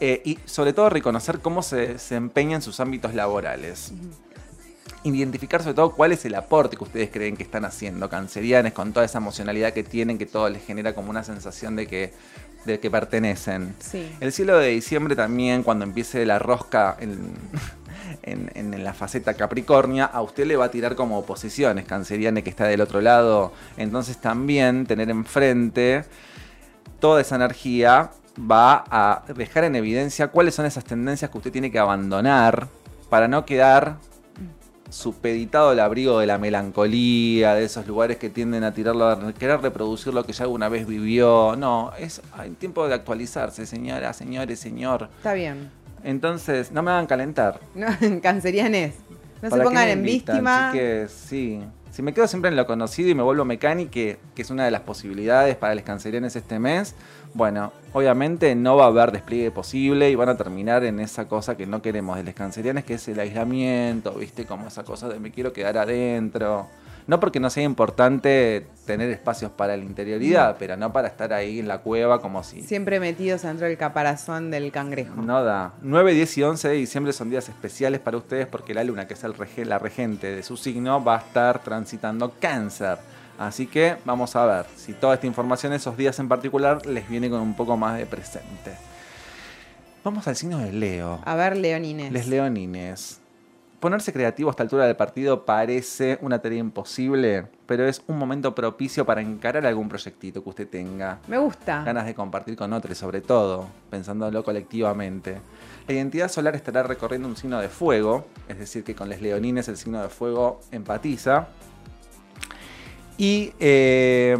Eh, 0.00 0.22
y 0.24 0.38
sobre 0.46 0.72
todo 0.72 0.88
reconocer 0.88 1.40
cómo 1.40 1.60
se, 1.62 1.98
se 1.98 2.14
empeña 2.14 2.56
en 2.56 2.62
sus 2.62 2.80
ámbitos 2.80 3.12
laborales. 3.12 3.92
Identificar 5.02 5.60
sobre 5.60 5.74
todo 5.74 5.90
cuál 5.90 6.12
es 6.12 6.24
el 6.24 6.34
aporte 6.34 6.78
que 6.78 6.84
ustedes 6.84 7.10
creen 7.10 7.36
que 7.36 7.42
están 7.42 7.66
haciendo, 7.66 8.08
cancerianes, 8.08 8.72
con 8.72 8.94
toda 8.94 9.04
esa 9.04 9.18
emocionalidad 9.18 9.74
que 9.74 9.84
tienen, 9.84 10.16
que 10.16 10.24
todo 10.24 10.48
les 10.48 10.64
genera 10.64 10.94
como 10.94 11.10
una 11.10 11.24
sensación 11.24 11.76
de 11.76 11.86
que, 11.86 12.14
de 12.64 12.80
que 12.80 12.90
pertenecen. 12.90 13.74
Sí. 13.80 14.10
El 14.20 14.32
cielo 14.32 14.58
de 14.58 14.68
diciembre 14.68 15.14
también, 15.16 15.62
cuando 15.62 15.84
empiece 15.84 16.24
la 16.26 16.38
rosca 16.38 16.96
en, 17.00 17.34
en- 18.22 18.50
en 18.54 18.84
la 18.84 18.94
faceta 18.94 19.34
Capricornia, 19.34 20.04
a 20.06 20.22
usted 20.22 20.46
le 20.46 20.56
va 20.56 20.66
a 20.66 20.70
tirar 20.70 20.94
como 20.94 21.18
oposiciones, 21.18 21.84
Canceriane 21.84 22.42
que 22.42 22.50
está 22.50 22.66
del 22.66 22.80
otro 22.80 23.00
lado. 23.00 23.52
Entonces 23.76 24.16
también 24.18 24.86
tener 24.86 25.10
enfrente 25.10 26.04
toda 27.00 27.20
esa 27.20 27.36
energía 27.36 28.10
va 28.38 28.84
a 28.90 29.22
dejar 29.34 29.64
en 29.64 29.76
evidencia 29.76 30.28
cuáles 30.28 30.54
son 30.54 30.66
esas 30.66 30.84
tendencias 30.84 31.30
que 31.30 31.38
usted 31.38 31.52
tiene 31.52 31.70
que 31.70 31.78
abandonar 31.78 32.66
para 33.10 33.28
no 33.28 33.44
quedar 33.44 33.96
supeditado 34.94 35.70
al 35.70 35.80
abrigo 35.80 36.20
de 36.20 36.26
la 36.26 36.38
melancolía, 36.38 37.54
de 37.54 37.64
esos 37.64 37.86
lugares 37.86 38.16
que 38.16 38.30
tienden 38.30 38.62
a 38.62 38.72
tirarlo, 38.72 39.08
a 39.08 39.32
querer 39.32 39.60
reproducir 39.60 40.14
lo 40.14 40.24
que 40.24 40.32
ya 40.32 40.44
alguna 40.44 40.68
vez 40.68 40.86
vivió. 40.86 41.56
No, 41.56 41.92
es 41.98 42.22
hay 42.32 42.50
tiempo 42.50 42.86
de 42.86 42.94
actualizarse, 42.94 43.66
señora, 43.66 44.12
señores, 44.12 44.60
señor. 44.60 45.08
Está 45.16 45.34
bien. 45.34 45.70
Entonces, 46.04 46.70
no 46.70 46.82
me 46.82 46.92
hagan 46.92 47.06
calentar. 47.06 47.60
No, 47.74 47.86
cancerianes. 48.22 48.94
No 49.42 49.48
se 49.48 49.50
¿Para 49.50 49.62
qué 49.62 49.68
pongan 49.68 49.88
en 49.88 50.02
víctima. 50.02 50.70
chiques? 50.72 51.10
sí. 51.10 51.60
Si 51.90 52.02
me 52.02 52.12
quedo 52.12 52.26
siempre 52.26 52.50
en 52.50 52.56
lo 52.56 52.66
conocido 52.66 53.08
y 53.08 53.14
me 53.14 53.22
vuelvo 53.22 53.44
mecánico, 53.44 53.92
que 53.92 54.18
es 54.36 54.50
una 54.50 54.64
de 54.64 54.72
las 54.72 54.80
posibilidades 54.80 55.54
para 55.54 55.76
los 55.76 55.84
cancerianes 55.84 56.34
este 56.34 56.58
mes, 56.58 56.96
bueno, 57.34 57.72
obviamente 57.92 58.54
no 58.54 58.76
va 58.76 58.84
a 58.84 58.88
haber 58.88 59.12
despliegue 59.12 59.50
posible 59.50 60.08
y 60.08 60.14
van 60.14 60.28
a 60.28 60.36
terminar 60.36 60.84
en 60.84 61.00
esa 61.00 61.26
cosa 61.26 61.56
que 61.56 61.66
no 61.66 61.82
queremos 61.82 62.16
de 62.16 62.22
los 62.22 62.34
cancerianes, 62.34 62.84
que 62.84 62.94
es 62.94 63.08
el 63.08 63.18
aislamiento, 63.18 64.12
¿viste? 64.12 64.46
Como 64.46 64.68
esa 64.68 64.84
cosa 64.84 65.08
de 65.08 65.18
me 65.18 65.30
quiero 65.30 65.52
quedar 65.52 65.76
adentro. 65.76 66.68
No 67.06 67.20
porque 67.20 67.38
no 67.38 67.50
sea 67.50 67.64
importante 67.64 68.66
tener 68.86 69.10
espacios 69.10 69.50
para 69.50 69.76
la 69.76 69.84
interioridad, 69.84 70.56
pero 70.58 70.74
no 70.76 70.90
para 70.90 71.08
estar 71.08 71.34
ahí 71.34 71.58
en 71.58 71.68
la 71.68 71.78
cueva 71.78 72.22
como 72.22 72.42
si... 72.42 72.62
Siempre 72.62 72.98
metidos 72.98 73.42
dentro 73.42 73.66
del 73.66 73.76
caparazón 73.76 74.50
del 74.50 74.72
cangrejo. 74.72 75.20
No 75.20 75.44
da. 75.44 75.74
9, 75.82 76.14
10 76.14 76.38
y 76.38 76.42
11 76.44 76.68
de 76.68 76.74
diciembre 76.74 77.12
son 77.12 77.28
días 77.28 77.46
especiales 77.48 78.00
para 78.00 78.16
ustedes 78.16 78.46
porque 78.46 78.72
la 78.72 78.84
luna, 78.84 79.06
que 79.06 79.14
es 79.14 79.24
el 79.24 79.34
la 79.68 79.78
regente 79.78 80.34
de 80.34 80.42
su 80.42 80.56
signo, 80.56 81.04
va 81.04 81.16
a 81.16 81.18
estar 81.18 81.62
transitando 81.62 82.32
cáncer. 82.40 82.96
Así 83.38 83.66
que 83.66 83.96
vamos 84.04 84.36
a 84.36 84.46
ver 84.46 84.66
si 84.76 84.92
toda 84.92 85.14
esta 85.14 85.26
información, 85.26 85.72
esos 85.72 85.96
días 85.96 86.18
en 86.18 86.28
particular, 86.28 86.86
les 86.86 87.08
viene 87.08 87.28
con 87.28 87.40
un 87.40 87.54
poco 87.54 87.76
más 87.76 87.98
de 87.98 88.06
presente. 88.06 88.72
Vamos 90.04 90.28
al 90.28 90.36
signo 90.36 90.58
de 90.58 90.72
Leo. 90.72 91.20
A 91.24 91.34
ver, 91.34 91.56
leonines. 91.56 92.12
Les 92.12 92.28
leonines. 92.28 93.20
Ponerse 93.80 94.12
creativo 94.14 94.48
a 94.48 94.52
esta 94.52 94.62
altura 94.62 94.86
del 94.86 94.96
partido 94.96 95.44
parece 95.44 96.18
una 96.22 96.38
tarea 96.38 96.58
imposible, 96.58 97.46
pero 97.66 97.86
es 97.86 98.02
un 98.06 98.16
momento 98.16 98.54
propicio 98.54 99.04
para 99.04 99.20
encarar 99.20 99.66
algún 99.66 99.90
proyectito 99.90 100.42
que 100.42 100.48
usted 100.48 100.68
tenga 100.68 101.18
Me 101.28 101.36
gusta. 101.36 101.82
ganas 101.84 102.06
de 102.06 102.14
compartir 102.14 102.56
con 102.56 102.72
otros, 102.72 102.96
sobre 102.96 103.20
todo, 103.20 103.66
pensándolo 103.90 104.42
colectivamente. 104.42 105.38
La 105.86 105.94
identidad 105.94 106.30
solar 106.30 106.54
estará 106.56 106.82
recorriendo 106.82 107.28
un 107.28 107.36
signo 107.36 107.60
de 107.60 107.68
fuego, 107.68 108.26
es 108.48 108.58
decir, 108.58 108.84
que 108.84 108.94
con 108.94 109.10
los 109.10 109.20
leonines 109.20 109.68
el 109.68 109.76
signo 109.76 110.00
de 110.00 110.08
fuego 110.08 110.60
empatiza. 110.70 111.48
Y 113.16 113.52
eh, 113.60 114.36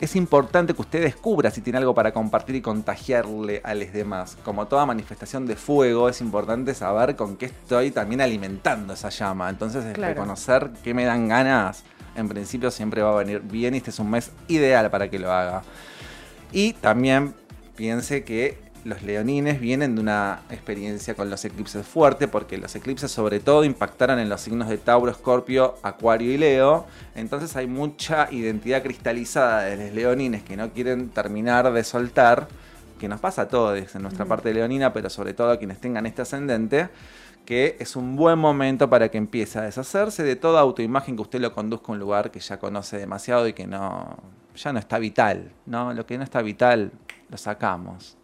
es 0.00 0.14
importante 0.14 0.74
que 0.74 0.82
usted 0.82 1.02
descubra 1.02 1.50
si 1.50 1.62
tiene 1.62 1.78
algo 1.78 1.94
para 1.94 2.12
compartir 2.12 2.56
y 2.56 2.60
contagiarle 2.60 3.62
a 3.64 3.74
los 3.74 3.90
demás. 3.92 4.36
Como 4.44 4.66
toda 4.66 4.84
manifestación 4.84 5.46
de 5.46 5.56
fuego, 5.56 6.10
es 6.10 6.20
importante 6.20 6.74
saber 6.74 7.16
con 7.16 7.36
qué 7.36 7.46
estoy 7.46 7.90
también 7.90 8.20
alimentando 8.20 8.92
esa 8.92 9.08
llama. 9.08 9.48
Entonces, 9.48 9.84
Claro. 9.94 10.12
reconocer 10.14 10.70
qué 10.84 10.92
me 10.92 11.04
dan 11.04 11.28
ganas, 11.28 11.84
en 12.16 12.28
principio 12.28 12.70
siempre 12.70 13.00
va 13.00 13.12
a 13.12 13.16
venir 13.16 13.40
bien 13.40 13.74
y 13.74 13.78
este 13.78 13.90
es 13.90 13.98
un 13.98 14.10
mes 14.10 14.30
ideal 14.48 14.90
para 14.90 15.08
que 15.08 15.18
lo 15.18 15.32
haga. 15.32 15.62
Y 16.52 16.74
también 16.74 17.34
piense 17.76 18.24
que 18.24 18.58
los 18.88 19.02
leonines 19.02 19.60
vienen 19.60 19.94
de 19.94 20.00
una 20.00 20.40
experiencia 20.50 21.14
con 21.14 21.28
los 21.30 21.44
eclipses 21.44 21.86
fuerte, 21.86 22.26
porque 22.26 22.56
los 22.56 22.74
eclipses 22.74 23.10
sobre 23.10 23.38
todo 23.38 23.64
impactaron 23.64 24.18
en 24.18 24.28
los 24.28 24.40
signos 24.40 24.68
de 24.68 24.78
Tauro, 24.78 25.10
Escorpio, 25.10 25.76
Acuario 25.82 26.32
y 26.32 26.38
Leo. 26.38 26.86
Entonces 27.14 27.54
hay 27.56 27.66
mucha 27.66 28.28
identidad 28.32 28.82
cristalizada 28.82 29.62
de 29.62 29.76
los 29.76 29.94
leonines 29.94 30.42
que 30.42 30.56
no 30.56 30.70
quieren 30.72 31.10
terminar 31.10 31.72
de 31.72 31.84
soltar, 31.84 32.48
que 32.98 33.08
nos 33.08 33.20
pasa 33.20 33.42
a 33.42 33.48
todos 33.48 33.94
en 33.94 34.02
nuestra 34.02 34.24
parte 34.24 34.52
leonina, 34.52 34.92
pero 34.92 35.10
sobre 35.10 35.34
todo 35.34 35.50
a 35.50 35.58
quienes 35.58 35.80
tengan 35.80 36.06
este 36.06 36.22
ascendente, 36.22 36.88
que 37.44 37.76
es 37.78 37.94
un 37.94 38.16
buen 38.16 38.38
momento 38.38 38.90
para 38.90 39.10
que 39.10 39.18
empiece 39.18 39.58
a 39.58 39.62
deshacerse 39.62 40.22
de 40.22 40.36
toda 40.36 40.60
autoimagen 40.60 41.14
que 41.16 41.22
usted 41.22 41.40
lo 41.40 41.54
conduzca 41.54 41.88
a 41.88 41.92
un 41.92 41.98
lugar 41.98 42.30
que 42.30 42.40
ya 42.40 42.58
conoce 42.58 42.98
demasiado 42.98 43.46
y 43.46 43.52
que 43.52 43.66
no 43.66 44.16
ya 44.56 44.72
no 44.72 44.80
está 44.80 44.98
vital, 44.98 45.52
¿no? 45.66 45.94
Lo 45.94 46.04
que 46.04 46.18
no 46.18 46.24
está 46.24 46.42
vital 46.42 46.90
lo 47.30 47.36
sacamos. 47.36 48.17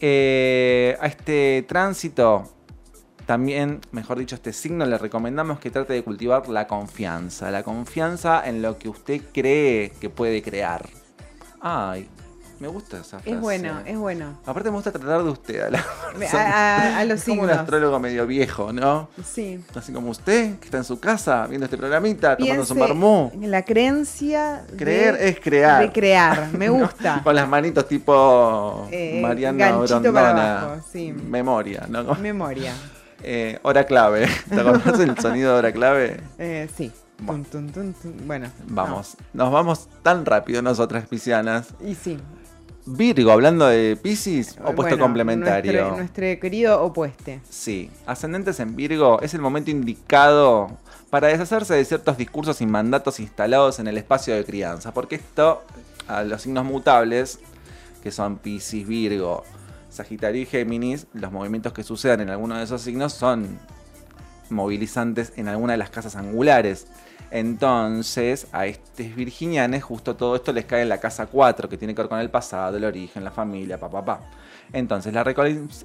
Eh, 0.00 0.96
a 1.00 1.06
este 1.06 1.64
tránsito, 1.68 2.50
también, 3.26 3.80
mejor 3.92 4.18
dicho, 4.18 4.34
este 4.36 4.52
signo, 4.52 4.86
le 4.86 4.96
recomendamos 4.96 5.58
que 5.58 5.70
trate 5.70 5.92
de 5.92 6.02
cultivar 6.02 6.48
la 6.48 6.66
confianza. 6.66 7.50
La 7.50 7.62
confianza 7.62 8.48
en 8.48 8.62
lo 8.62 8.78
que 8.78 8.88
usted 8.88 9.20
cree 9.32 9.90
que 10.00 10.08
puede 10.08 10.40
crear. 10.42 10.88
Ay, 11.60 12.08
me 12.60 12.68
gusta 12.68 12.96
esa 12.98 13.18
frase. 13.20 13.30
Es 13.30 13.40
bueno, 13.40 13.80
es 13.86 13.96
bueno. 13.96 14.38
Aparte 14.44 14.70
me 14.70 14.76
gusta 14.76 14.90
tratar 14.92 15.22
de 15.22 15.30
usted. 15.30 15.60
A, 15.62 15.70
la 15.70 15.78
A, 15.78 16.18
persona. 16.18 16.56
a- 16.96 16.98
a 16.98 17.04
los 17.04 17.18
Es 17.20 17.24
como 17.26 17.42
un 17.42 17.50
astrólogo 17.50 17.98
medio 18.00 18.26
viejo, 18.26 18.72
¿no? 18.72 19.08
Sí. 19.24 19.62
Así 19.74 19.92
como 19.92 20.10
usted, 20.10 20.58
que 20.58 20.64
está 20.66 20.78
en 20.78 20.84
su 20.84 20.98
casa, 20.98 21.46
viendo 21.46 21.64
este 21.66 21.76
programita, 21.76 22.36
tomando 22.36 22.64
su 22.64 22.74
marmú. 22.74 23.30
la 23.40 23.62
creencia 23.64 24.64
Creer 24.76 25.18
de, 25.18 25.28
es 25.28 25.40
crear. 25.40 25.82
de 25.82 25.92
crear. 25.92 26.48
Me 26.52 26.66
¿No? 26.68 26.74
gusta. 26.74 27.20
Con 27.22 27.34
las 27.34 27.48
manitos 27.48 27.86
tipo 27.88 28.86
Eh, 28.90 29.20
Mariana 29.22 29.76
Brondona. 29.76 30.60
abajo, 30.60 30.82
sí. 30.92 31.12
Memoria, 31.12 31.86
¿no? 31.88 32.14
Memoria. 32.16 32.72
Eh, 33.22 33.58
hora 33.62 33.84
clave. 33.84 34.28
¿Te 34.48 34.60
acordás 34.60 34.98
del 34.98 35.18
sonido 35.18 35.52
de 35.52 35.58
hora 35.58 35.72
clave? 35.72 36.20
Eh, 36.38 36.68
sí. 36.76 36.92
Bueno. 37.20 37.44
Tun, 37.50 37.66
tun, 37.72 37.92
tun, 37.92 38.12
tun. 38.14 38.26
Bueno. 38.28 38.48
Vamos. 38.68 39.16
Nos 39.32 39.50
vamos 39.50 39.88
tan 40.04 40.24
rápido 40.24 40.62
nosotras, 40.62 41.06
piscianas. 41.08 41.68
Y 41.84 41.96
sí. 41.96 42.16
Virgo, 42.96 43.32
hablando 43.32 43.66
de 43.66 43.98
Pisces, 44.00 44.52
opuesto 44.58 44.82
Bueno, 44.82 44.98
complementario. 44.98 45.72
Nuestro, 45.72 45.96
nuestro 45.96 46.40
querido 46.40 46.82
opueste. 46.82 47.40
Sí, 47.48 47.90
ascendentes 48.06 48.60
en 48.60 48.76
Virgo 48.76 49.20
es 49.20 49.34
el 49.34 49.40
momento 49.40 49.70
indicado 49.70 50.70
para 51.10 51.28
deshacerse 51.28 51.74
de 51.74 51.84
ciertos 51.84 52.16
discursos 52.16 52.60
y 52.60 52.66
mandatos 52.66 53.20
instalados 53.20 53.78
en 53.78 53.88
el 53.88 53.98
espacio 53.98 54.34
de 54.34 54.44
crianza, 54.44 54.92
porque 54.92 55.16
esto, 55.16 55.62
a 56.06 56.22
los 56.22 56.42
signos 56.42 56.64
mutables, 56.64 57.40
que 58.02 58.10
son 58.10 58.38
Pisces, 58.38 58.86
Virgo, 58.86 59.44
Sagitario 59.90 60.42
y 60.42 60.46
Géminis, 60.46 61.06
los 61.12 61.32
movimientos 61.32 61.72
que 61.72 61.82
sucedan 61.82 62.20
en 62.20 62.30
alguno 62.30 62.56
de 62.56 62.64
esos 62.64 62.82
signos 62.82 63.12
son 63.12 63.58
movilizantes 64.50 65.32
en 65.36 65.48
alguna 65.48 65.72
de 65.72 65.78
las 65.78 65.90
casas 65.90 66.16
angulares. 66.16 66.86
Entonces, 67.30 68.46
a 68.52 68.66
estos 68.66 69.14
virginianes, 69.14 69.82
justo 69.82 70.16
todo 70.16 70.36
esto 70.36 70.52
les 70.52 70.64
cae 70.64 70.82
en 70.82 70.88
la 70.88 70.98
casa 70.98 71.26
4, 71.26 71.68
que 71.68 71.76
tiene 71.76 71.94
que 71.94 72.02
ver 72.02 72.08
con 72.08 72.18
el 72.20 72.30
pasado, 72.30 72.76
el 72.76 72.84
origen, 72.84 73.24
la 73.24 73.30
familia, 73.30 73.78
papá, 73.78 74.04
papá. 74.04 74.20
Entonces, 74.72 75.12
la, 75.14 75.24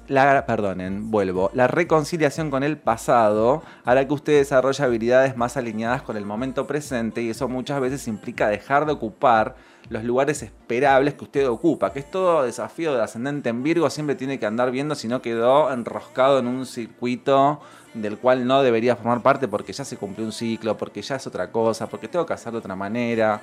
la- 0.08 0.46
perdonen, 0.46 1.10
vuelvo. 1.10 1.50
La 1.54 1.66
reconciliación 1.66 2.50
con 2.50 2.62
el 2.62 2.76
pasado 2.76 3.62
hará 3.84 4.06
que 4.06 4.12
usted 4.14 4.38
desarrolle 4.38 4.84
habilidades 4.84 5.36
más 5.36 5.56
alineadas 5.56 6.02
con 6.02 6.16
el 6.16 6.26
momento 6.26 6.66
presente 6.66 7.22
y 7.22 7.30
eso 7.30 7.48
muchas 7.48 7.80
veces 7.80 8.06
implica 8.08 8.48
dejar 8.48 8.84
de 8.86 8.92
ocupar 8.92 9.56
los 9.88 10.04
lugares 10.04 10.42
esperables 10.42 11.14
que 11.14 11.24
usted 11.24 11.48
ocupa, 11.48 11.92
que 11.92 11.98
es 12.00 12.10
todo 12.10 12.42
desafío 12.42 12.94
de 12.94 13.02
ascendente 13.02 13.50
en 13.50 13.62
Virgo, 13.62 13.88
siempre 13.90 14.14
tiene 14.16 14.38
que 14.38 14.46
andar 14.46 14.70
viendo 14.70 14.94
si 14.94 15.08
no 15.08 15.20
quedó 15.20 15.70
enroscado 15.72 16.38
en 16.38 16.46
un 16.46 16.64
circuito 16.64 17.60
del 17.94 18.18
cual 18.18 18.46
no 18.46 18.62
debería 18.62 18.96
formar 18.96 19.22
parte 19.22 19.48
porque 19.48 19.72
ya 19.72 19.84
se 19.84 19.96
cumplió 19.96 20.26
un 20.26 20.32
ciclo, 20.32 20.76
porque 20.76 21.00
ya 21.00 21.16
es 21.16 21.26
otra 21.26 21.50
cosa, 21.50 21.86
porque 21.86 22.08
tengo 22.08 22.26
que 22.26 22.32
hacer 22.32 22.52
de 22.52 22.58
otra 22.58 22.76
manera, 22.76 23.40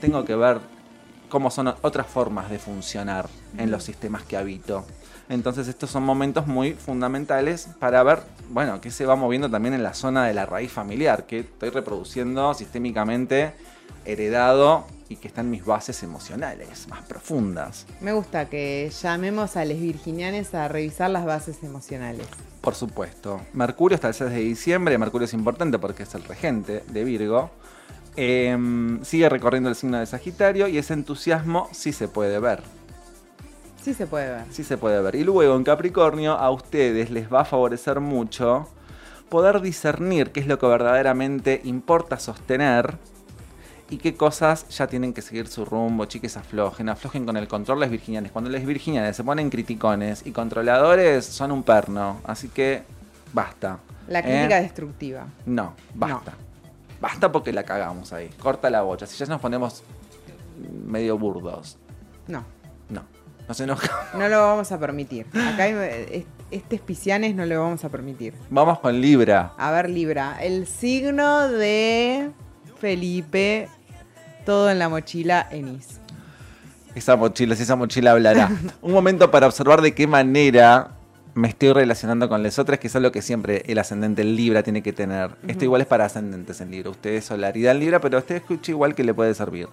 tengo 0.00 0.24
que 0.24 0.34
ver 0.34 0.60
cómo 1.28 1.50
son 1.50 1.74
otras 1.82 2.06
formas 2.06 2.48
de 2.50 2.58
funcionar 2.58 3.28
en 3.58 3.70
los 3.70 3.84
sistemas 3.84 4.22
que 4.22 4.36
habito. 4.36 4.84
Entonces 5.28 5.68
estos 5.68 5.90
son 5.90 6.04
momentos 6.04 6.46
muy 6.46 6.72
fundamentales 6.72 7.68
para 7.78 8.02
ver, 8.02 8.20
bueno, 8.48 8.80
qué 8.80 8.90
se 8.90 9.04
va 9.04 9.14
moviendo 9.14 9.50
también 9.50 9.74
en 9.74 9.82
la 9.82 9.92
zona 9.92 10.24
de 10.24 10.32
la 10.32 10.46
raíz 10.46 10.72
familiar, 10.72 11.26
que 11.26 11.40
estoy 11.40 11.68
reproduciendo 11.68 12.54
sistémicamente, 12.54 13.52
heredado 14.06 14.86
y 15.08 15.16
que 15.16 15.28
están 15.28 15.50
mis 15.50 15.64
bases 15.64 16.02
emocionales 16.02 16.86
más 16.88 17.02
profundas. 17.02 17.86
Me 18.00 18.12
gusta 18.12 18.48
que 18.48 18.90
llamemos 19.02 19.56
a 19.56 19.64
los 19.64 19.80
virginianes 19.80 20.54
a 20.54 20.68
revisar 20.68 21.10
las 21.10 21.24
bases 21.24 21.62
emocionales. 21.62 22.26
Por 22.60 22.74
supuesto. 22.74 23.40
Mercurio 23.52 23.94
está 23.94 24.08
el 24.08 24.14
6 24.14 24.30
de 24.30 24.40
diciembre, 24.40 24.98
Mercurio 24.98 25.24
es 25.24 25.32
importante 25.32 25.78
porque 25.78 26.02
es 26.02 26.14
el 26.14 26.24
regente 26.24 26.84
de 26.88 27.04
Virgo. 27.04 27.50
Em, 28.16 29.02
sigue 29.04 29.28
recorriendo 29.28 29.68
el 29.68 29.76
signo 29.76 29.98
de 29.98 30.06
Sagitario 30.06 30.66
y 30.66 30.76
ese 30.76 30.92
entusiasmo 30.92 31.68
sí 31.72 31.92
se 31.92 32.08
puede 32.08 32.38
ver. 32.40 32.62
Sí 33.80 33.94
se 33.94 34.06
puede 34.06 34.28
ver. 34.30 34.44
Sí 34.50 34.64
se 34.64 34.76
puede 34.76 35.00
ver. 35.00 35.14
Y 35.14 35.24
luego 35.24 35.56
en 35.56 35.64
Capricornio 35.64 36.32
a 36.32 36.50
ustedes 36.50 37.10
les 37.10 37.32
va 37.32 37.42
a 37.42 37.44
favorecer 37.44 38.00
mucho 38.00 38.68
poder 39.28 39.60
discernir 39.60 40.32
qué 40.32 40.40
es 40.40 40.46
lo 40.46 40.58
que 40.58 40.66
verdaderamente 40.66 41.60
importa 41.64 42.18
sostener 42.18 42.98
y 43.90 43.96
qué 43.96 44.14
cosas 44.14 44.68
ya 44.68 44.86
tienen 44.86 45.12
que 45.14 45.22
seguir 45.22 45.48
su 45.48 45.64
rumbo, 45.64 46.04
chiques 46.04 46.36
aflojen, 46.36 46.88
aflojen 46.88 47.24
con 47.24 47.36
el 47.36 47.48
control 47.48 47.80
les 47.80 47.90
virginianes. 47.90 48.32
Cuando 48.32 48.50
les 48.50 48.66
virginianes 48.66 49.16
se 49.16 49.24
ponen 49.24 49.50
criticones 49.50 50.26
y 50.26 50.32
controladores 50.32 51.24
son 51.24 51.52
un 51.52 51.62
perno, 51.62 52.20
así 52.24 52.48
que 52.48 52.82
basta. 53.32 53.78
La 54.06 54.22
crítica 54.22 54.60
destructiva. 54.60 55.26
No, 55.46 55.74
basta. 55.94 56.32
Basta 57.00 57.30
porque 57.30 57.52
la 57.52 57.62
cagamos 57.62 58.12
ahí. 58.12 58.28
Corta 58.40 58.70
la 58.70 58.82
bocha. 58.82 59.06
Si 59.06 59.16
ya 59.16 59.26
nos 59.26 59.40
ponemos 59.40 59.82
medio 60.84 61.16
burdos. 61.18 61.78
No. 62.26 62.44
No. 62.88 63.04
No 63.46 63.54
se 63.54 63.64
enoja. 63.64 63.88
No 64.18 64.28
lo 64.28 64.40
vamos 64.42 64.72
a 64.72 64.78
permitir. 64.78 65.26
Acá 65.34 65.68
este 65.68 66.76
espicianes 66.76 67.34
no 67.34 67.46
lo 67.46 67.62
vamos 67.62 67.84
a 67.84 67.88
permitir. 67.88 68.34
Vamos 68.50 68.78
con 68.80 69.00
Libra. 69.00 69.52
A 69.56 69.70
ver, 69.70 69.88
Libra. 69.88 70.38
El 70.42 70.66
signo 70.66 71.48
de 71.48 72.30
Felipe. 72.80 73.68
Todo 74.48 74.70
en 74.70 74.78
la 74.78 74.88
mochila 74.88 75.46
Enis. 75.50 76.00
Esa 76.94 77.16
mochila, 77.16 77.54
si 77.54 77.64
esa 77.64 77.76
mochila 77.76 78.12
hablará. 78.12 78.50
Un 78.80 78.92
momento 78.94 79.30
para 79.30 79.46
observar 79.46 79.82
de 79.82 79.92
qué 79.92 80.06
manera 80.06 80.92
me 81.34 81.48
estoy 81.48 81.74
relacionando 81.74 82.30
con 82.30 82.42
las 82.42 82.58
otras, 82.58 82.78
que 82.78 82.86
es 82.86 82.96
algo 82.96 83.12
que 83.12 83.20
siempre 83.20 83.62
el 83.66 83.76
ascendente 83.76 84.22
en 84.22 84.36
Libra 84.36 84.62
tiene 84.62 84.82
que 84.82 84.94
tener. 84.94 85.32
Esto 85.46 85.66
igual 85.66 85.82
es 85.82 85.86
para 85.86 86.06
ascendentes 86.06 86.62
en 86.62 86.70
Libra. 86.70 86.88
Usted 86.88 87.10
es 87.10 87.26
solaridad 87.26 87.72
en 87.72 87.80
Libra, 87.80 88.00
pero 88.00 88.16
usted 88.16 88.36
escucha 88.36 88.72
igual 88.72 88.94
que 88.94 89.04
le 89.04 89.12
puede 89.12 89.34
servir 89.34 89.68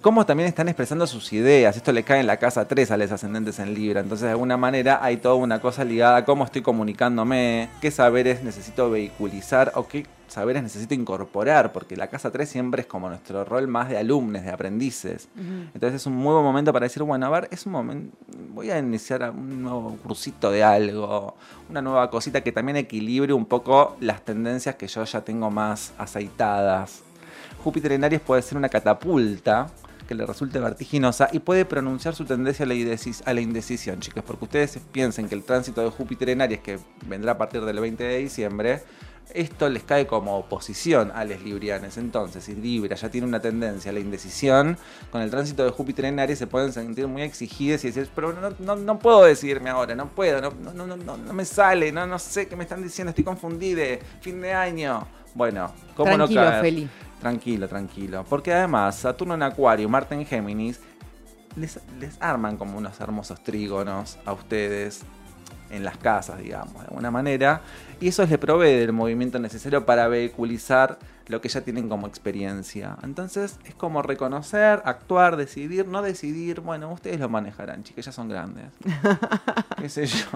cómo 0.00 0.24
también 0.24 0.48
están 0.48 0.68
expresando 0.68 1.06
sus 1.06 1.32
ideas. 1.32 1.76
Esto 1.76 1.92
le 1.92 2.02
cae 2.02 2.20
en 2.20 2.26
la 2.26 2.38
casa 2.38 2.66
3 2.66 2.90
a 2.90 2.96
los 2.96 3.12
ascendentes 3.12 3.58
en 3.58 3.74
Libra. 3.74 4.00
Entonces, 4.00 4.26
de 4.26 4.30
alguna 4.30 4.56
manera, 4.56 5.00
hay 5.02 5.18
toda 5.18 5.34
una 5.34 5.60
cosa 5.60 5.84
ligada 5.84 6.18
a 6.18 6.24
cómo 6.24 6.44
estoy 6.44 6.62
comunicándome, 6.62 7.68
qué 7.80 7.90
saberes 7.90 8.42
necesito 8.42 8.90
vehiculizar 8.90 9.72
o 9.74 9.86
qué 9.86 10.06
saberes 10.26 10.62
necesito 10.62 10.94
incorporar, 10.94 11.72
porque 11.72 11.96
la 11.96 12.06
casa 12.06 12.30
3 12.30 12.48
siempre 12.48 12.82
es 12.82 12.86
como 12.86 13.08
nuestro 13.08 13.44
rol 13.44 13.66
más 13.66 13.88
de 13.88 13.98
alumnos, 13.98 14.42
de 14.42 14.50
aprendices. 14.50 15.28
Entonces, 15.74 16.00
es 16.00 16.06
un 16.06 16.14
muy 16.14 16.32
buen 16.32 16.44
momento 16.44 16.72
para 16.72 16.84
decir, 16.84 17.02
bueno, 17.02 17.26
a 17.26 17.30
ver, 17.30 17.48
es 17.50 17.66
un 17.66 17.72
momento, 17.72 18.16
voy 18.54 18.70
a 18.70 18.78
iniciar 18.78 19.28
un 19.30 19.62
nuevo 19.62 19.96
cursito 20.02 20.50
de 20.50 20.62
algo, 20.62 21.34
una 21.68 21.82
nueva 21.82 22.08
cosita 22.10 22.40
que 22.42 22.52
también 22.52 22.76
equilibre 22.76 23.32
un 23.32 23.44
poco 23.44 23.96
las 24.00 24.24
tendencias 24.24 24.76
que 24.76 24.86
yo 24.86 25.04
ya 25.04 25.20
tengo 25.22 25.50
más 25.50 25.92
aceitadas. 25.98 27.02
Júpiter 27.64 27.92
en 27.92 28.04
Aries 28.04 28.22
puede 28.22 28.40
ser 28.40 28.56
una 28.56 28.70
catapulta 28.70 29.66
que 30.10 30.16
le 30.16 30.26
resulte 30.26 30.58
vertiginosa 30.58 31.28
y 31.30 31.38
puede 31.38 31.64
pronunciar 31.64 32.16
su 32.16 32.24
tendencia 32.24 32.64
a 32.64 32.66
la, 33.32 33.40
indecisión, 33.40 34.00
chicos, 34.00 34.24
porque 34.26 34.44
ustedes 34.44 34.80
piensen 34.90 35.28
que 35.28 35.36
el 35.36 35.44
tránsito 35.44 35.84
de 35.84 35.90
Júpiter 35.90 36.30
en 36.30 36.40
Aries, 36.40 36.58
que 36.58 36.80
vendrá 37.06 37.30
a 37.30 37.38
partir 37.38 37.60
del 37.64 37.78
20 37.78 38.02
de 38.02 38.18
diciembre, 38.18 38.82
esto 39.32 39.68
les 39.68 39.84
cae 39.84 40.08
como 40.08 40.36
oposición 40.36 41.12
a 41.14 41.24
los 41.24 41.40
librianes. 41.44 41.96
Entonces, 41.96 42.42
si 42.42 42.56
Libra 42.56 42.96
ya 42.96 43.08
tiene 43.08 43.24
una 43.24 43.38
tendencia 43.38 43.92
a 43.92 43.94
la 43.94 44.00
indecisión, 44.00 44.76
con 45.12 45.22
el 45.22 45.30
tránsito 45.30 45.64
de 45.64 45.70
Júpiter 45.70 46.06
en 46.06 46.18
Aries 46.18 46.40
se 46.40 46.48
pueden 46.48 46.72
sentir 46.72 47.06
muy 47.06 47.22
exigidos 47.22 47.84
y 47.84 47.92
decir, 47.92 48.08
pero 48.12 48.34
no, 48.58 48.98
puedo 48.98 49.22
decidirme 49.22 49.70
ahora, 49.70 49.94
no 49.94 50.08
puedo, 50.08 50.40
no, 50.40 50.52
no, 50.74 50.88
no, 50.88 50.96
no, 50.96 51.32
me 51.32 51.44
sale, 51.44 51.92
no, 51.92 52.04
no 52.04 52.18
sé 52.18 52.48
qué 52.48 52.56
me 52.56 52.64
están 52.64 52.82
diciendo, 52.82 53.10
estoy 53.10 53.22
confundido, 53.22 53.80
fin 54.20 54.40
de 54.40 54.52
año. 54.52 55.06
Bueno, 55.36 55.72
¿cómo 55.94 56.16
Tranquilo, 56.16 56.40
no 56.42 56.50
caer? 56.50 56.62
Feliz. 56.62 56.90
Tranquilo, 57.20 57.68
tranquilo. 57.68 58.24
Porque 58.28 58.52
además, 58.52 58.96
Saturno 58.96 59.34
en 59.34 59.42
Acuario, 59.42 59.88
Marte 59.88 60.14
en 60.14 60.24
Géminis, 60.24 60.80
les, 61.56 61.78
arman 62.20 62.56
como 62.56 62.78
unos 62.78 62.98
hermosos 63.00 63.42
trígonos 63.42 64.18
a 64.24 64.32
ustedes 64.32 65.02
en 65.68 65.84
las 65.84 65.98
casas, 65.98 66.38
digamos, 66.38 66.74
de 66.74 66.88
alguna 66.88 67.10
manera. 67.10 67.62
Y 68.00 68.08
eso 68.08 68.24
les 68.24 68.38
provee 68.38 68.72
del 68.72 68.92
movimiento 68.92 69.38
necesario 69.38 69.84
para 69.84 70.08
vehiculizar 70.08 70.98
lo 71.28 71.40
que 71.40 71.48
ya 71.48 71.60
tienen 71.60 71.88
como 71.88 72.06
experiencia. 72.06 72.96
Entonces 73.02 73.58
es 73.64 73.74
como 73.74 74.02
reconocer, 74.02 74.82
actuar, 74.84 75.36
decidir, 75.36 75.86
no 75.86 76.02
decidir. 76.02 76.60
Bueno, 76.60 76.90
ustedes 76.90 77.20
lo 77.20 77.28
manejarán, 77.28 77.84
chicas, 77.84 78.06
ya 78.06 78.12
son 78.12 78.28
grandes. 78.28 78.72
¿Qué 79.78 79.88
sé 79.88 80.06
yo? 80.06 80.26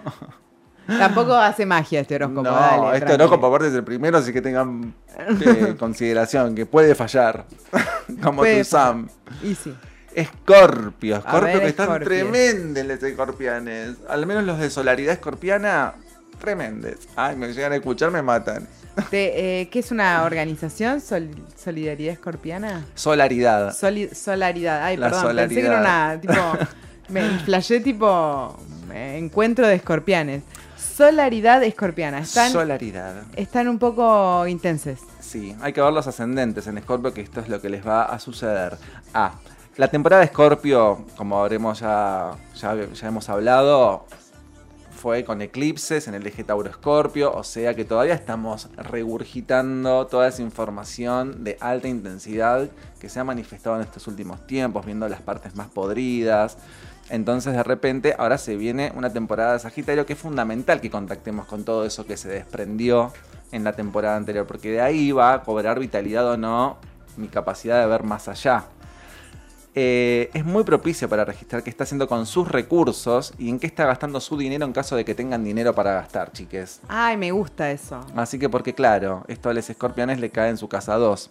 Tampoco 0.87 1.35
hace 1.35 1.67
magia 1.67 2.01
este 2.01 2.17
horóscopo. 2.17 2.43
No, 2.43 2.93
este 2.93 3.15
horóscopo 3.15 3.47
aparte 3.47 3.69
es 3.69 3.75
el 3.75 3.85
primero, 3.85 4.19
así 4.19 4.33
que 4.33 4.43
tengan 4.43 4.95
eh, 5.19 5.75
consideración 5.79 6.55
que 6.55 6.67
puede 6.67 6.95
fallar. 6.95 7.45
Como 8.23 8.45
tu 8.45 8.65
Sam. 8.65 9.09
Y 9.43 9.55
sí. 9.55 9.75
Escorpio, 10.15 11.17
Escorpio 11.17 11.61
que 11.61 11.67
están 11.67 12.01
tremendos 12.05 12.85
los 12.85 13.03
escorpianes. 13.03 13.97
Al 14.09 14.27
menos 14.27 14.45
los 14.45 14.61
de 14.61 14.71
solaridad 14.71 15.15
escorpiana, 15.15 15.95
tremendos. 16.41 16.95
Ay, 17.17 17.35
me 17.35 17.53
llegan 17.53 17.73
a 17.73 17.77
escuchar, 17.77 18.13
me 18.13 18.23
matan. 18.23 18.69
Eh, 19.11 19.69
¿Qué 19.73 19.79
es 19.81 19.91
una 19.91 20.23
organización? 20.23 21.01
¿Solidaridad 21.01 22.13
escorpiana? 22.13 22.85
Solaridad. 22.95 23.75
solaridad. 24.13 24.85
Ay, 24.85 24.97
perdón, 24.97 25.35
pensé 25.35 25.55
que 25.57 25.67
era 25.67 25.81
una. 25.81 26.21
Tipo, 26.21 26.59
me 27.09 27.39
flashé 27.41 27.81
tipo 27.81 28.57
encuentro 28.93 29.67
de 29.67 29.75
escorpianes. 29.75 30.43
Solaridad 30.97 31.61
escorpiana. 31.65 32.21
Están, 32.21 32.53
Solaridad. 32.53 33.25
Están 33.35 33.67
un 33.67 33.81
poco 33.81 34.47
intensos. 34.47 35.01
Sí, 35.19 35.57
hay 35.61 35.73
que 35.73 35.81
ver 35.81 35.93
los 35.93 36.07
ascendentes 36.07 36.69
en 36.69 36.79
Escorpio, 36.79 37.13
que 37.13 37.21
esto 37.21 37.41
es 37.41 37.49
lo 37.49 37.61
que 37.61 37.69
les 37.69 37.85
va 37.85 38.05
a 38.05 38.21
suceder. 38.21 38.77
Ah, 39.13 39.33
la 39.77 39.89
temporada 39.89 40.21
de 40.21 40.27
Escorpio, 40.27 41.05
como 41.17 41.41
habremos 41.41 41.81
ya, 41.81 42.37
ya, 42.55 42.77
ya 42.93 43.09
hemos 43.09 43.29
hablado, 43.29 44.07
fue 45.05 45.25
con 45.25 45.43
eclipses 45.43 46.07
en 46.07 46.15
el 46.15 46.25
eje 46.29 46.45
Tauro-Escorpio, 46.45 47.33
o 47.35 47.43
sea 47.43 47.75
que 47.75 47.85
todavía 47.85 48.15
estamos 48.15 48.69
regurgitando 48.77 50.07
toda 50.07 50.29
esa 50.29 50.43
información 50.43 51.43
de 51.43 51.57
alta 51.61 51.89
intensidad 51.89 52.69
que 53.01 53.09
se 53.09 53.19
ha 53.19 53.25
manifestado 53.25 53.77
en 53.77 53.83
estos 53.83 54.07
últimos 54.07 54.47
tiempos, 54.47 54.87
viendo 54.87 55.09
las 55.09 55.23
partes 55.23 55.57
más 55.57 55.67
podridas, 55.67 56.57
entonces 57.11 57.53
de 57.53 57.63
repente 57.63 58.15
ahora 58.19 58.39
se 58.39 58.57
viene 58.57 58.93
una 58.95 59.13
temporada 59.13 59.55
de 59.55 59.59
Sagitario 59.59 60.07
que 60.07 60.15
es 60.15 60.19
fundamental 60.19 60.81
que 60.81 60.91
contactemos 60.91 61.47
con 61.47 61.65
todo 61.65 61.85
eso 61.85 62.07
que 62.07 62.17
se 62.17 62.29
desprendió 62.29 63.13
en 63.53 63.65
la 63.65 63.75
temporada 63.75 64.17
anterior, 64.17 64.47
porque 64.47 64.71
de 64.71 64.81
ahí 64.81 65.13
va 65.13 65.35
a 65.35 65.43
cobrar 65.43 65.79
vitalidad 65.79 66.27
o 66.29 66.37
no 66.37 66.79
mi 67.17 67.29
capacidad 67.29 67.81
de 67.81 67.87
ver 67.87 68.03
más 68.03 68.29
allá. 68.29 68.65
Eh, 69.77 70.31
es 70.35 70.45
muy 70.45 70.63
propicio 70.63 71.09
para 71.09 71.25
registrar 71.25 71.65
qué 71.65 71.71
está 71.71 71.83
haciendo 71.83 72.07
con 72.07 72.27
sus 72.27 72.47
recursos 72.47 73.35
y 73.39 73.49
en 73.49 73.59
qué 73.59 73.67
está 73.67 73.85
gastando 73.87 74.21
su 74.21 74.37
dinero 74.37 74.65
en 74.65 74.73
caso 74.73 74.95
de 74.95 75.05
que 75.05 75.17
tengan 75.17 75.43
dinero 75.43 75.75
para 75.75 75.95
gastar, 75.95 76.31
chiques. 76.31 76.81
Ay, 76.87 77.17
me 77.17 77.33
gusta 77.33 77.71
eso. 77.73 78.01
Así 78.15 78.39
que 78.39 78.49
porque 78.49 78.73
claro, 78.73 79.25
esto 79.27 79.51
a 79.51 79.55
los 79.55 79.69
escorpiones 79.69 80.21
le 80.21 80.31
cae 80.31 80.51
en 80.51 80.59
su 80.59 80.69
casa 80.69 80.95
2 80.95 81.31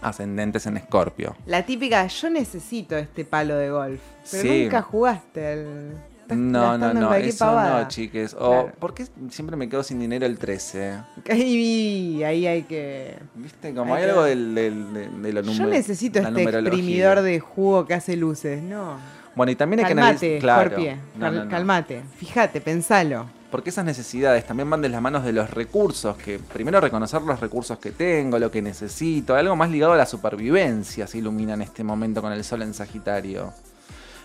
ascendentes 0.00 0.66
en 0.66 0.76
Escorpio. 0.76 1.36
La 1.46 1.64
típica, 1.64 2.06
yo 2.06 2.30
necesito 2.30 2.96
este 2.96 3.24
palo 3.24 3.56
de 3.56 3.70
golf, 3.70 4.00
pero 4.30 4.54
nunca 4.54 4.82
jugaste 4.82 5.52
el... 5.52 5.92
No, 6.28 6.78
no, 6.78 6.94
no, 6.94 7.12
eso 7.14 7.60
no, 7.60 7.88
chiques. 7.88 8.36
O, 8.38 8.70
¿por 8.78 8.94
qué 8.94 9.06
siempre 9.30 9.56
me 9.56 9.68
quedo 9.68 9.82
sin 9.82 9.98
dinero 9.98 10.26
el 10.26 10.38
13? 10.38 10.98
Ahí, 11.28 12.22
ahí 12.22 12.46
hay 12.46 12.62
que... 12.62 13.16
¿Viste? 13.34 13.74
Como 13.74 13.96
hay, 13.96 14.04
algo 14.04 14.22
del, 14.22 14.54
del, 14.54 14.94
de, 14.94 15.08
de 15.08 15.32
números. 15.32 15.56
Yo 15.56 15.66
necesito 15.66 16.20
este 16.20 16.42
exprimidor 16.44 17.22
de 17.22 17.40
jugo 17.40 17.84
que 17.84 17.94
hace 17.94 18.16
luces, 18.16 18.62
no. 18.62 18.98
Bueno, 19.34 19.50
y 19.50 19.56
también 19.56 19.80
hay 19.80 19.86
que 19.86 19.92
analizar... 19.92 20.38
Claro. 20.38 21.48
Calmate, 21.48 22.02
fíjate, 22.16 22.60
pensalo 22.60 23.39
porque 23.50 23.70
esas 23.70 23.84
necesidades 23.84 24.46
también 24.46 24.70
van 24.70 24.80
de 24.80 24.88
las 24.88 25.02
manos 25.02 25.24
de 25.24 25.32
los 25.32 25.50
recursos, 25.50 26.16
que 26.16 26.38
primero 26.38 26.80
reconocer 26.80 27.22
los 27.22 27.40
recursos 27.40 27.78
que 27.78 27.90
tengo, 27.90 28.38
lo 28.38 28.50
que 28.50 28.62
necesito, 28.62 29.34
algo 29.34 29.56
más 29.56 29.70
ligado 29.70 29.92
a 29.92 29.96
la 29.96 30.06
supervivencia 30.06 31.06
se 31.06 31.18
ilumina 31.18 31.54
en 31.54 31.62
este 31.62 31.82
momento 31.82 32.22
con 32.22 32.32
el 32.32 32.44
sol 32.44 32.62
en 32.62 32.74
Sagitario. 32.74 33.52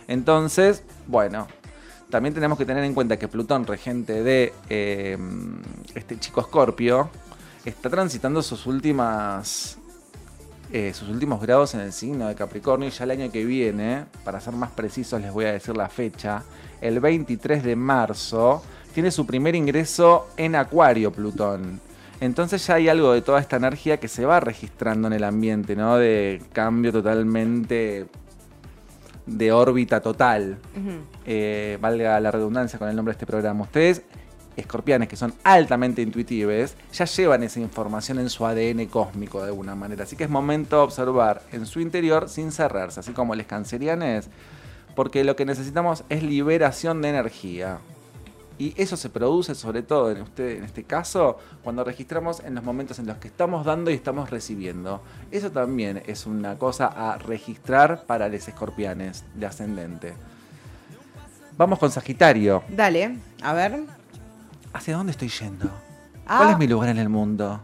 Entonces, 0.07 0.83
bueno, 1.07 1.47
también 2.09 2.33
tenemos 2.33 2.57
que 2.57 2.65
tener 2.65 2.83
en 2.83 2.93
cuenta 2.93 3.17
que 3.17 3.27
Plutón, 3.27 3.65
regente 3.65 4.21
de 4.21 4.53
eh, 4.69 5.17
este 5.95 6.19
chico 6.19 6.41
Escorpio, 6.41 7.09
está 7.65 7.89
transitando 7.89 8.43
sus 8.43 8.67
últimas 8.67 9.79
eh, 10.71 10.93
sus 10.93 11.09
últimos 11.09 11.39
grados 11.41 11.75
en 11.75 11.79
el 11.79 11.93
signo 11.93 12.27
de 12.27 12.35
Capricornio 12.35 12.87
y 12.87 12.91
ya 12.91 13.03
el 13.03 13.11
año 13.11 13.31
que 13.31 13.45
viene, 13.45 14.05
para 14.23 14.41
ser 14.41 14.53
más 14.55 14.71
precisos 14.71 15.21
les 15.21 15.31
voy 15.31 15.45
a 15.45 15.53
decir 15.53 15.77
la 15.77 15.87
fecha, 15.89 16.43
el 16.81 16.99
23 16.99 17.63
de 17.63 17.75
marzo, 17.75 18.63
tiene 18.95 19.11
su 19.11 19.25
primer 19.25 19.55
ingreso 19.55 20.29
en 20.37 20.55
Acuario 20.55 21.11
Plutón. 21.11 21.81
Entonces 22.21 22.65
ya 22.65 22.75
hay 22.75 22.87
algo 22.87 23.11
de 23.11 23.21
toda 23.21 23.41
esta 23.41 23.57
energía 23.57 23.99
que 23.99 24.07
se 24.07 24.25
va 24.25 24.39
registrando 24.39 25.07
en 25.07 25.13
el 25.13 25.25
ambiente, 25.25 25.75
¿no? 25.75 25.97
De 25.97 26.41
cambio 26.53 26.93
totalmente 26.93 28.05
de 29.25 29.51
órbita 29.51 29.99
total. 29.99 30.59
Eh, 31.25 31.77
valga 31.81 32.17
la 32.21 32.31
redundancia 32.31 32.79
con 32.79 32.87
el 32.87 32.95
nombre 32.95 33.11
de 33.11 33.15
este 33.15 33.25
programa. 33.25 33.63
Ustedes, 33.63 34.01
escorpianes 34.55 35.09
que 35.09 35.17
son 35.17 35.33
altamente 35.43 36.01
intuitivos, 36.01 36.75
ya 36.93 37.03
llevan 37.03 37.43
esa 37.43 37.59
información 37.59 38.17
en 38.19 38.29
su 38.29 38.45
ADN 38.45 38.85
cósmico 38.85 39.41
de 39.41 39.47
alguna 39.47 39.75
manera. 39.75 40.05
Así 40.05 40.15
que 40.15 40.23
es 40.23 40.29
momento 40.29 40.77
de 40.77 40.83
observar 40.83 41.41
en 41.51 41.65
su 41.65 41.81
interior 41.81 42.29
sin 42.29 42.53
cerrarse, 42.53 43.01
así 43.01 43.11
como 43.11 43.35
los 43.35 43.45
cancerianes, 43.45 44.29
porque 44.95 45.25
lo 45.25 45.35
que 45.35 45.43
necesitamos 45.43 46.05
es 46.07 46.23
liberación 46.23 47.01
de 47.01 47.09
energía. 47.09 47.79
Y 48.57 48.73
eso 48.81 48.95
se 48.95 49.09
produce 49.09 49.53
sobre 49.53 49.81
todo 49.83 50.11
en, 50.11 50.21
usted, 50.21 50.57
en 50.57 50.63
este 50.63 50.83
caso 50.83 51.37
cuando 51.63 51.83
registramos 51.83 52.39
en 52.39 52.55
los 52.55 52.63
momentos 52.63 52.99
en 52.99 53.07
los 53.07 53.17
que 53.17 53.27
estamos 53.27 53.65
dando 53.65 53.91
y 53.91 53.93
estamos 53.95 54.29
recibiendo. 54.29 55.01
Eso 55.31 55.51
también 55.51 56.01
es 56.05 56.25
una 56.25 56.57
cosa 56.57 56.87
a 56.87 57.17
registrar 57.17 58.03
para 58.05 58.29
los 58.29 58.47
escorpianes 58.47 59.25
de 59.33 59.45
ascendente. 59.45 60.13
Vamos 61.57 61.79
con 61.79 61.91
Sagitario. 61.91 62.63
Dale, 62.69 63.17
a 63.41 63.53
ver. 63.53 63.83
¿Hacia 64.73 64.97
dónde 64.97 65.11
estoy 65.11 65.29
yendo? 65.29 65.69
Ah. 66.25 66.37
¿Cuál 66.37 66.51
es 66.51 66.57
mi 66.57 66.67
lugar 66.67 66.89
en 66.89 66.97
el 66.97 67.07
mundo? 67.09 67.61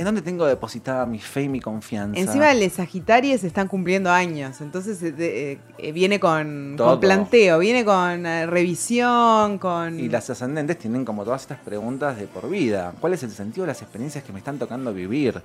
¿En 0.00 0.06
dónde 0.06 0.22
tengo 0.22 0.46
depositada 0.46 1.04
mi 1.04 1.18
fe 1.18 1.42
y 1.42 1.48
mi 1.50 1.60
confianza? 1.60 2.18
Encima 2.18 2.54
los 2.54 2.72
Sagitarios 2.72 3.44
están 3.44 3.68
cumpliendo 3.68 4.10
años, 4.10 4.62
entonces 4.62 5.02
eh, 5.02 5.12
de- 5.12 5.58
eh, 5.76 5.92
viene 5.92 6.18
con, 6.18 6.74
planteo, 6.98 7.58
viene 7.58 7.84
con 7.84 8.24
eh, 8.24 8.46
revisión, 8.46 9.58
con... 9.58 10.00
Y 10.00 10.08
las 10.08 10.30
ascendentes 10.30 10.78
tienen 10.78 11.04
como 11.04 11.22
todas 11.24 11.42
estas 11.42 11.58
preguntas 11.58 12.16
de 12.16 12.26
por 12.26 12.48
vida. 12.48 12.94
¿Cuál 12.98 13.12
es 13.12 13.22
el 13.24 13.30
sentido 13.30 13.64
de 13.64 13.72
las 13.72 13.82
experiencias 13.82 14.24
que 14.24 14.32
me 14.32 14.38
están 14.38 14.58
tocando 14.58 14.94
vivir? 14.94 15.42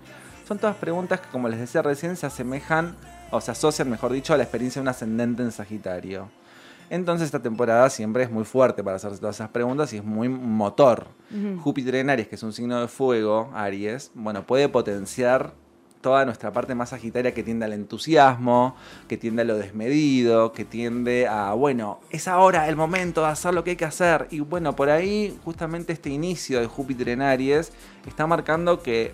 Son 0.48 0.58
todas 0.58 0.78
preguntas 0.78 1.20
que, 1.20 1.28
como 1.34 1.50
les 1.50 1.60
decía 1.60 1.82
recién, 1.82 2.16
se 2.16 2.26
asemejan 2.26 2.96
o 3.32 3.42
se 3.42 3.52
asocian, 3.52 3.90
mejor 3.90 4.14
dicho, 4.14 4.34
a 4.34 4.38
la 4.38 4.44
experiencia 4.44 4.80
de 4.80 4.84
un 4.84 4.88
ascendente 4.88 5.44
en 5.44 5.52
Sagitario. 5.52 6.30
Entonces 6.90 7.26
esta 7.26 7.42
temporada 7.42 7.90
siempre 7.90 8.24
es 8.24 8.32
muy 8.32 8.46
fuerte 8.46 8.84
para 8.84 8.98
hacerse 8.98 9.20
todas 9.20 9.36
esas 9.36 9.50
preguntas 9.50 9.92
y 9.94 9.98
es 9.98 10.04
muy 10.04 10.30
motor. 10.30 11.08
Júpiter 11.62 11.96
en 11.96 12.10
Aries, 12.10 12.28
que 12.28 12.36
es 12.36 12.44
un 12.44 12.54
signo 12.54 12.80
de 12.80 12.88
fuego, 12.88 13.52
Aries, 13.54 14.12
bueno, 14.14 14.46
puede 14.46 14.70
potenciar 14.70 15.54
toda 16.06 16.24
nuestra 16.24 16.54
parte 16.54 16.76
más 16.76 16.90
sagitaria 16.90 17.34
que 17.34 17.42
tiende 17.42 17.66
al 17.66 17.74
entusiasmo, 17.74 18.76
que 19.08 19.18
tiende 19.18 19.42
a 19.42 19.46
lo 19.46 19.58
desmedido, 19.58 20.54
que 20.54 20.64
tiende 20.64 21.28
a, 21.28 21.54
bueno, 21.54 22.00
es 22.12 22.28
ahora 22.28 22.70
el 22.70 22.76
momento 22.76 23.22
de 23.22 23.28
hacer 23.30 23.56
lo 23.56 23.64
que 23.64 23.72
hay 23.72 23.76
que 23.76 23.86
hacer. 23.86 24.28
Y 24.30 24.40
bueno, 24.42 24.76
por 24.76 24.92
ahí 24.92 25.36
justamente 25.44 25.94
este 25.94 26.12
inicio 26.12 26.60
de 26.60 26.68
Júpiter 26.68 27.10
en 27.10 27.24
Aries 27.24 27.74
está 28.06 28.28
marcando 28.28 28.84
que 28.84 29.14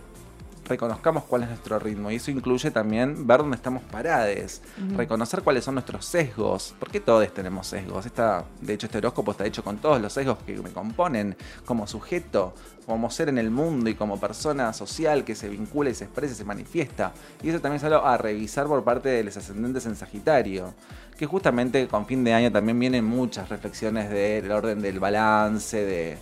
reconozcamos 0.65 1.24
cuál 1.24 1.43
es 1.43 1.50
nuestro 1.50 1.80
ritmo 1.80 2.12
y 2.12 2.15
eso 2.15 2.32
incluye 2.32 2.71
también 2.71 3.28
ver 3.28 3.39
dónde 3.39 3.56
estamos 3.56 3.84
parades, 3.84 4.62
reconocer 4.95 5.41
cuáles 5.41 5.63
son 5.63 5.76
nuestros 5.76 6.06
sesgos, 6.06 6.76
porque 6.80 7.00
todos 7.00 7.32
tenemos 7.34 7.67
sesgos. 7.67 8.06
Esta, 8.06 8.45
de 8.62 8.74
hecho, 8.74 8.86
este 8.86 9.00
horóscopo 9.00 9.32
está 9.32 9.45
hecho 9.45 9.63
con 9.63 9.78
todos 9.78 10.02
los 10.02 10.13
sesgos 10.13 10.38
que 10.45 10.56
me 10.58 10.71
componen 10.71 11.36
como 11.65 11.88
sujeto, 11.88 12.54
como 12.86 13.10
ser 13.10 13.30
en 13.30 13.38
el 13.38 13.52
mundo 13.52 13.89
y 13.89 13.95
como 13.95 14.19
persona 14.19 14.74
social 14.74 15.24
que 15.24 15.36
se 15.36 15.50
vincula 15.50 15.89
y 15.89 15.93
se 15.93 16.06
expresa 16.06 16.34
y 16.34 16.38
se 16.38 16.45
manifiesta. 16.45 17.13
Y 17.43 17.50
eso 17.50 17.60
también 17.60 17.78
es 17.78 17.84
algo 17.84 18.06
a 18.06 18.17
revisar 18.17 18.67
por 18.67 18.84
parte 18.84 19.10
de 19.10 19.24
los 19.24 19.38
ascendentes 19.38 19.86
en 19.86 19.95
Sagitario, 19.95 20.74
que 21.17 21.26
justamente 21.26 21.88
con 21.88 22.06
fin 22.06 22.24
de 22.24 22.34
año 22.34 22.52
también 22.52 22.80
vienen 22.80 23.06
muchas 23.06 23.50
reflexiones 23.50 24.10
del 24.10 24.52
orden 24.52 24.82
del 24.82 25.00
balance, 25.00 25.78
de 25.86 26.17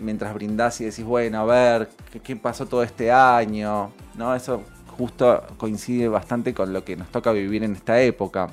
mientras 0.00 0.34
brindás 0.34 0.80
y 0.80 0.84
decís, 0.84 1.04
bueno, 1.04 1.40
a 1.40 1.44
ver, 1.44 1.88
¿qué, 2.12 2.20
qué 2.20 2.36
pasó 2.36 2.66
todo 2.66 2.82
este 2.82 3.10
año? 3.10 3.92
¿No? 4.16 4.34
Eso 4.34 4.62
justo 4.96 5.42
coincide 5.56 6.08
bastante 6.08 6.52
con 6.52 6.72
lo 6.72 6.84
que 6.84 6.96
nos 6.96 7.08
toca 7.08 7.32
vivir 7.32 7.64
en 7.64 7.74
esta 7.74 8.00
época. 8.00 8.48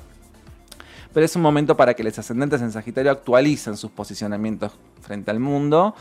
Pero 1.12 1.24
es 1.24 1.36
un 1.36 1.42
momento 1.42 1.76
para 1.76 1.94
que 1.94 2.04
los 2.04 2.18
ascendentes 2.18 2.62
en 2.62 2.72
Sagitario 2.72 3.10
actualicen 3.10 3.76
sus 3.76 3.90
posicionamientos 3.90 4.72
frente 5.00 5.30
al 5.30 5.40
mundo. 5.40 5.94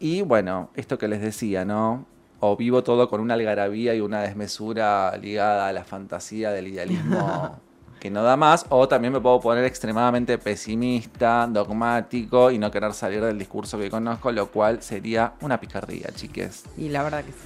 Y 0.00 0.22
bueno, 0.22 0.70
esto 0.74 0.98
que 0.98 1.08
les 1.08 1.20
decía, 1.20 1.64
¿no? 1.64 2.06
O 2.40 2.56
vivo 2.56 2.82
todo 2.82 3.08
con 3.08 3.20
una 3.20 3.34
algarabía 3.34 3.94
y 3.94 4.00
una 4.00 4.20
desmesura 4.22 5.16
ligada 5.16 5.68
a 5.68 5.72
la 5.72 5.84
fantasía 5.84 6.50
del 6.50 6.68
idealismo 6.68 7.60
que 8.06 8.10
no 8.10 8.22
da 8.22 8.36
más, 8.36 8.64
o 8.68 8.86
también 8.86 9.12
me 9.12 9.20
puedo 9.20 9.40
poner 9.40 9.64
extremadamente 9.64 10.38
pesimista, 10.38 11.44
dogmático 11.48 12.52
y 12.52 12.58
no 12.58 12.70
querer 12.70 12.94
salir 12.94 13.20
del 13.20 13.36
discurso 13.36 13.76
que 13.78 13.90
conozco, 13.90 14.30
lo 14.30 14.46
cual 14.46 14.80
sería 14.80 15.32
una 15.40 15.58
picardía, 15.58 16.08
chiques. 16.14 16.62
Y 16.78 16.88
la 16.88 17.02
verdad 17.02 17.24
que 17.24 17.32
sí. 17.32 17.38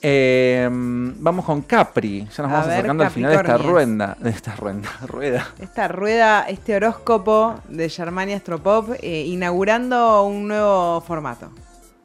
Eh, 0.00 0.68
vamos 0.70 1.44
con 1.44 1.62
Capri, 1.62 2.20
ya 2.20 2.26
nos 2.26 2.38
A 2.38 2.42
vamos 2.42 2.66
ver, 2.66 2.74
acercando 2.74 3.02
al 3.02 3.10
final 3.10 3.30
de 3.32 3.36
esta 3.38 3.58
rueda, 3.58 4.16
de 4.20 4.30
esta 4.30 4.54
rueda, 4.54 4.88
rueda. 5.08 5.48
Esta 5.58 5.88
rueda, 5.88 6.42
este 6.48 6.76
horóscopo 6.76 7.56
de 7.68 7.88
Germania 7.88 8.36
Astropop, 8.36 8.90
eh, 9.02 9.24
inaugurando 9.26 10.22
un 10.22 10.46
nuevo 10.46 11.00
formato. 11.00 11.50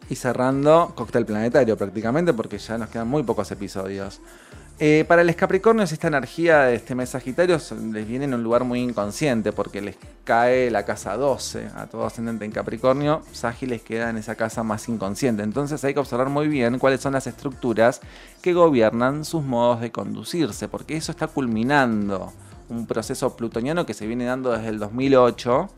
Y 0.09 0.15
cerrando 0.15 0.93
Cóctel 0.95 1.27
Planetario 1.27 1.77
prácticamente 1.77 2.33
porque 2.33 2.57
ya 2.57 2.79
nos 2.79 2.89
quedan 2.89 3.07
muy 3.07 3.21
pocos 3.21 3.51
episodios. 3.51 4.19
Eh, 4.79 5.05
para 5.07 5.23
los 5.23 5.35
Capricornios 5.35 5.91
esta 5.91 6.07
energía 6.07 6.63
de 6.63 6.75
este 6.75 6.95
mes 6.95 7.09
Sagitario 7.09 7.59
les 7.91 8.07
viene 8.07 8.25
en 8.25 8.33
un 8.33 8.41
lugar 8.43 8.63
muy 8.63 8.79
inconsciente 8.79 9.51
porque 9.51 9.81
les 9.81 9.95
cae 10.23 10.71
la 10.71 10.83
casa 10.83 11.15
12 11.15 11.69
a 11.75 11.85
todo 11.85 12.07
ascendente 12.07 12.43
en 12.43 12.51
Capricornio. 12.51 13.21
Sagi 13.31 13.67
les 13.67 13.83
queda 13.83 14.09
en 14.09 14.17
esa 14.17 14.33
casa 14.33 14.63
más 14.63 14.89
inconsciente. 14.89 15.43
Entonces 15.43 15.83
hay 15.83 15.93
que 15.93 15.99
observar 15.99 16.29
muy 16.29 16.47
bien 16.47 16.79
cuáles 16.79 17.01
son 17.01 17.13
las 17.13 17.27
estructuras 17.27 18.01
que 18.41 18.53
gobiernan 18.53 19.25
sus 19.25 19.43
modos 19.43 19.79
de 19.79 19.91
conducirse 19.91 20.67
porque 20.67 20.97
eso 20.97 21.11
está 21.11 21.27
culminando 21.27 22.33
un 22.67 22.87
proceso 22.87 23.37
plutoniano 23.37 23.85
que 23.85 23.93
se 23.93 24.07
viene 24.07 24.25
dando 24.25 24.51
desde 24.53 24.69
el 24.69 24.79
2008. 24.79 25.69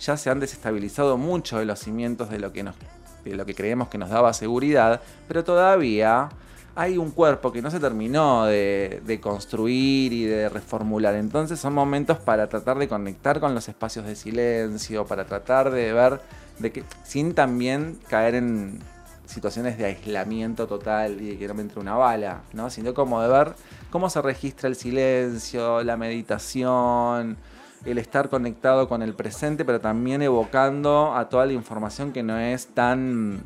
Ya 0.00 0.16
se 0.18 0.28
han 0.28 0.40
desestabilizado 0.40 1.16
mucho 1.16 1.58
de 1.58 1.64
los 1.64 1.78
cimientos 1.78 2.28
de 2.28 2.38
lo 2.38 2.52
que 2.52 2.64
nos 2.64 2.76
de 3.24 3.36
lo 3.36 3.46
que 3.46 3.54
creemos 3.54 3.86
que 3.86 3.98
nos 3.98 4.10
daba 4.10 4.32
seguridad, 4.32 5.00
pero 5.28 5.44
todavía 5.44 6.28
hay 6.74 6.96
un 6.96 7.10
cuerpo 7.10 7.52
que 7.52 7.60
no 7.60 7.70
se 7.70 7.80
terminó 7.80 8.46
de, 8.46 9.18
construir 9.22 10.12
y 10.12 10.24
de 10.24 10.48
reformular. 10.48 11.14
Entonces 11.14 11.60
son 11.60 11.74
momentos 11.74 12.18
para 12.18 12.48
tratar 12.48 12.78
de 12.78 12.88
conectar 12.88 13.40
con 13.40 13.54
los 13.54 13.68
espacios 13.68 14.06
de 14.06 14.16
silencio, 14.16 15.06
para 15.06 15.26
tratar 15.26 15.70
de 15.70 15.92
ver, 15.92 16.20
de 16.58 16.72
que, 16.72 16.84
sin 17.04 17.34
también 17.34 17.98
caer 18.08 18.36
en 18.36 18.80
situaciones 19.26 19.78
de 19.78 19.86
aislamiento 19.86 20.66
total 20.66 21.20
y 21.20 21.30
de 21.30 21.38
que 21.38 21.48
no 21.48 21.54
me 21.54 21.62
entre 21.62 21.80
una 21.80 21.94
bala, 21.94 22.42
¿no? 22.52 22.70
Sino 22.70 22.94
como 22.94 23.22
de 23.22 23.28
ver 23.28 23.54
cómo 23.90 24.10
se 24.10 24.20
registra 24.20 24.68
el 24.68 24.76
silencio, 24.76 25.82
la 25.82 25.96
meditación, 25.96 27.36
el 27.84 27.98
estar 27.98 28.28
conectado 28.28 28.88
con 28.88 29.02
el 29.02 29.14
presente, 29.14 29.64
pero 29.64 29.80
también 29.80 30.22
evocando 30.22 31.14
a 31.14 31.28
toda 31.28 31.46
la 31.46 31.52
información 31.52 32.12
que 32.12 32.22
no 32.22 32.38
es 32.38 32.68
tan 32.68 33.42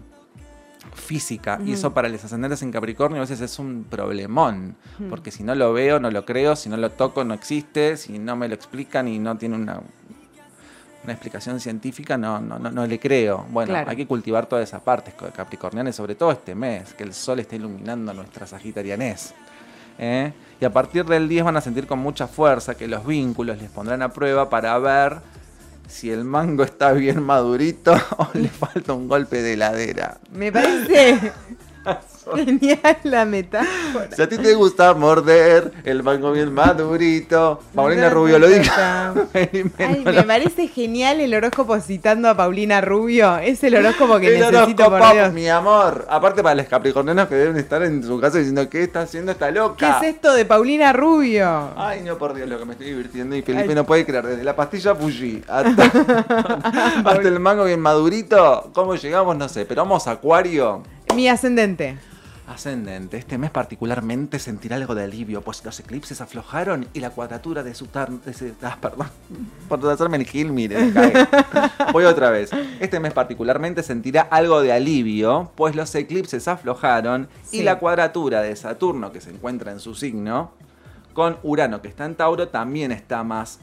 física. 0.95 1.59
Y 1.65 1.73
eso 1.73 1.93
para 1.93 2.09
los 2.09 2.23
ascendentes 2.25 2.63
en 2.63 2.73
Capricornio 2.73 3.19
a 3.19 3.21
veces 3.21 3.41
es 3.41 3.59
un 3.59 3.85
problemón. 3.89 4.77
Porque 5.11 5.31
si 5.31 5.43
no 5.43 5.55
lo 5.55 5.73
veo, 5.73 6.01
no 6.01 6.11
lo 6.11 6.25
creo, 6.25 6.57
si 6.57 6.69
no 6.69 6.77
lo 6.77 6.91
toco, 6.91 7.25
no 7.25 7.35
existe, 7.35 7.97
si 7.97 8.19
no 8.19 8.37
me 8.37 8.49
lo 8.49 8.55
explican 8.55 9.09
y 9.09 9.19
no 9.19 9.37
tiene 9.37 9.57
una, 9.57 9.81
una 11.05 11.13
explicación 11.13 11.61
científica, 11.61 12.17
no, 12.17 12.41
no, 12.41 12.59
no, 12.59 12.71
no 12.71 12.87
le 12.87 12.99
creo. 12.99 13.47
Bueno, 13.51 13.73
Claro. 13.73 13.91
hay 13.91 13.97
que 13.97 14.07
cultivar 14.07 14.47
todas 14.47 14.69
esas 14.69 14.81
partes 14.83 15.15
capricornianas, 15.35 15.95
sobre 15.97 16.15
todo 16.15 16.33
este 16.33 16.55
mes, 16.55 16.95
que 16.95 17.05
el 17.05 17.15
sol 17.15 17.39
está 17.41 17.57
iluminando 17.57 18.13
nuestra 18.13 18.47
sagitarianés. 18.47 19.35
¿eh? 19.99 20.33
Y 20.61 20.65
a 20.65 20.73
partir 20.73 21.05
del 21.05 21.29
10 21.29 21.45
van 21.45 21.57
a 21.57 21.61
sentir 21.61 21.87
con 21.87 21.99
mucha 21.99 22.27
fuerza 22.27 22.75
que 22.75 22.89
los 22.89 23.07
vínculos 23.07 23.59
les 23.59 23.71
pondrán 23.71 24.03
a 24.03 24.09
prueba 24.13 24.49
para 24.51 24.77
ver 24.79 25.19
si 25.89 26.11
el 26.11 26.25
mango 26.25 26.65
está 26.65 26.93
bien 26.93 27.23
madurito 27.23 27.95
o 28.19 28.29
le 28.35 28.49
falta 28.61 28.93
un 28.93 29.09
golpe 29.09 29.43
de 29.43 29.55
heladera. 29.55 30.19
Me 30.33 30.53
parece 30.53 31.33
genial 32.35 32.97
la 33.05 33.25
metáfora. 33.25 34.09
Si 34.15 34.23
a 34.23 34.29
ti 34.29 34.37
te 34.39 34.55
gusta 34.55 34.95
morder 34.95 35.73
el 35.85 36.03
mango 36.03 36.33
bien 36.33 36.53
madurito, 36.53 37.61
Paulina 37.75 38.11
Rubio 38.11 38.39
lo 38.39 38.49
dijo. 38.49 38.73
Ay, 39.79 40.03
me 40.05 40.23
parece 40.25 40.69
genial 40.69 41.21
el 41.21 41.35
horóscopo 41.35 41.79
citando 41.81 42.29
a 42.29 42.37
Paulina 42.37 42.81
Rubio. 42.81 43.39
Es 43.39 43.63
el 43.65 43.77
horóscopo 43.77 44.19
que 44.19 44.35
El 44.35 44.41
necesito, 44.41 44.85
por 44.85 44.95
horóscopo, 44.95 45.15
Dios. 45.15 45.33
mi 45.33 45.49
amor. 45.49 46.07
Aparte 46.09 46.43
para 46.43 46.55
los 46.57 46.67
capricornianos 46.67 47.29
que 47.29 47.35
deben 47.37 47.57
estar 47.57 47.83
en 47.83 48.03
su 48.03 48.21
casa 48.21 48.39
diciendo, 48.39 48.69
¿qué 48.69 48.83
está 48.85 49.03
haciendo 49.03 49.33
esta 49.33 49.47
¿Qué 49.47 49.53
loca? 49.53 49.99
es 49.99 50.15
esto 50.15 50.35
de 50.35 50.45
Paulina 50.45 50.93
Rubio? 50.93 51.71
Ay, 51.77 52.01
no, 52.03 52.19
por 52.19 52.35
Dios, 52.35 52.49
lo 52.49 52.59
que 52.59 52.65
me 52.65 52.73
estoy 52.73 52.89
divirtiendo. 52.89 53.37
Y 53.37 53.43
Felipe 53.43 53.69
Ay. 53.69 53.75
no 53.75 53.85
puede 53.87 54.05
creer, 54.05 54.27
desde 54.27 54.45
la 54.45 54.57
pastilla 54.57 54.95
Fuji 54.95 55.43
hasta, 55.49 55.85
hasta 57.05 57.29
el 57.29 57.41
mango 57.41 57.65
bien 57.65 57.81
madurito. 57.81 58.71
¿Cómo 58.73 58.95
llegamos? 58.97 59.37
No 59.37 59.49
sé, 59.49 59.65
pero 59.65 59.83
vamos 59.83 60.07
a 60.07 60.13
Acuario. 60.13 60.83
Mi 61.15 61.29
ascendente. 61.29 61.97
Ascendente, 62.47 63.17
este 63.17 63.39
mes 63.39 63.51
particularmente 63.51 64.39
sentirá 64.39 64.77
algo 64.77 64.95
de 64.95 65.03
alivio, 65.03 65.43
pues 65.43 65.65
los 65.65 65.81
eclipses 65.81 66.21
aflojaron 66.21 66.87
y 66.93 67.01
la 67.01 67.11
cuadratura 67.11 67.65
de 67.65 67.75
su 67.75 67.89
ah, 67.95 68.79
perdón, 68.81 69.09
por 69.69 69.85
hacerme 69.91 70.17
el 70.19 70.27
gil, 70.27 70.53
mire. 70.53 70.93
Voy 71.93 72.05
otra 72.05 72.31
vez. 72.31 72.51
Este 72.79 73.01
mes 73.01 73.13
particularmente 73.13 73.83
sentirá 73.83 74.23
algo 74.23 74.61
de 74.63 74.73
alivio, 74.73 75.51
pues 75.57 75.75
los 75.75 75.93
eclipses 75.97 76.47
aflojaron 76.47 77.29
y 77.51 77.59
Sí. 77.59 77.63
la 77.65 77.81
cuadratura 77.81 78.43
de 78.43 78.55
Saturno, 78.55 79.11
que 79.11 79.21
se 79.21 79.31
encuentra 79.31 79.73
en 79.73 79.81
su 79.81 79.97
signo, 79.97 80.53
con 81.15 81.39
Urano, 81.43 81.83
que 81.83 81.89
está 81.89 82.05
en 82.05 82.15
Tauro, 82.15 82.49
también 82.49 82.93
está 82.93 83.25
más 83.25 83.59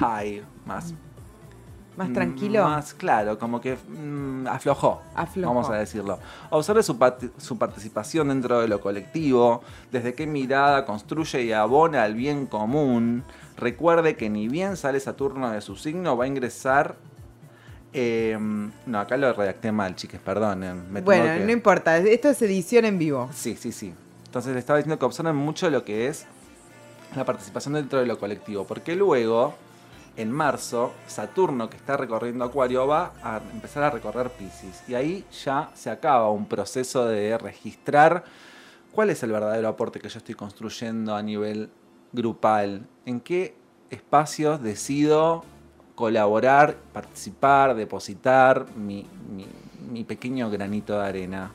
high, 0.00 0.42
más 0.66 0.92
Más 1.98 2.12
tranquilo. 2.12 2.64
más 2.64 2.94
claro, 2.94 3.38
como 3.38 3.60
que 3.60 3.76
mm, 3.76 4.46
aflojó, 4.46 5.02
Aflojó. 5.14 5.54
vamos 5.54 5.68
a 5.70 5.74
decirlo. 5.74 6.18
Observe 6.50 6.82
su, 6.82 6.96
su 7.36 7.58
participación 7.58 8.28
dentro 8.28 8.60
de 8.60 8.68
lo 8.68 8.80
colectivo, 8.80 9.62
desde 9.92 10.14
qué 10.14 10.26
mirada 10.26 10.84
construye 10.86 11.42
y 11.42 11.52
abona 11.52 12.04
al 12.04 12.14
bien 12.14 12.46
común. 12.46 13.24
Recuerde 13.56 14.16
que 14.16 14.30
ni 14.30 14.48
bien 14.48 14.76
sale 14.76 15.00
Saturno 15.00 15.50
de 15.50 15.60
su 15.60 15.76
signo, 15.76 16.16
va 16.16 16.24
a 16.24 16.28
ingresar... 16.28 16.94
eh, 17.92 18.38
no, 18.86 19.00
acá 19.00 19.16
lo 19.16 19.32
redacté 19.32 19.72
mal, 19.72 19.96
chiques, 19.96 20.20
perdonen. 20.20 20.92
me 20.92 21.00
bueno, 21.00 21.24
que- 21.24 21.44
no 21.44 21.50
importa. 21.52 21.96
Esto 21.98 22.28
es 22.28 22.40
edición 22.42 22.84
en 22.84 22.98
vivo. 22.98 23.28
Sí, 23.34 23.56
sí, 23.56 23.72
sí. 23.72 23.92
Entonces 24.26 24.52
le 24.52 24.58
estaba 24.60 24.76
diciendo 24.76 24.98
que 24.98 25.04
observen 25.06 25.34
mucho 25.36 25.70
lo 25.70 25.84
que 25.84 26.06
es 26.08 26.26
la 27.16 27.24
participación 27.24 27.74
dentro 27.74 27.98
de 27.98 28.06
lo 28.06 28.18
colectivo, 28.18 28.64
porque 28.66 28.94
luego, 28.94 29.54
en 30.18 30.32
marzo, 30.32 30.92
Saturno, 31.06 31.70
que 31.70 31.76
está 31.76 31.96
recorriendo 31.96 32.44
Acuario, 32.44 32.88
va 32.88 33.12
a 33.22 33.40
empezar 33.52 33.84
a 33.84 33.90
recorrer 33.90 34.30
Pisces. 34.30 34.82
Y 34.88 34.94
ahí 34.94 35.24
ya 35.44 35.70
se 35.74 35.90
acaba 35.90 36.28
un 36.30 36.46
proceso 36.46 37.06
de 37.06 37.38
registrar 37.38 38.24
cuál 38.90 39.10
es 39.10 39.22
el 39.22 39.30
verdadero 39.30 39.68
aporte 39.68 40.00
que 40.00 40.08
yo 40.08 40.18
estoy 40.18 40.34
construyendo 40.34 41.14
a 41.14 41.22
nivel 41.22 41.70
grupal, 42.12 42.84
en 43.06 43.20
qué 43.20 43.54
espacios 43.90 44.60
decido 44.60 45.44
colaborar, 45.94 46.76
participar, 46.92 47.76
depositar 47.76 48.66
mi, 48.76 49.06
pequeño 50.04 50.50
granito 50.50 50.98
de 50.98 51.06
arena. 51.06 51.52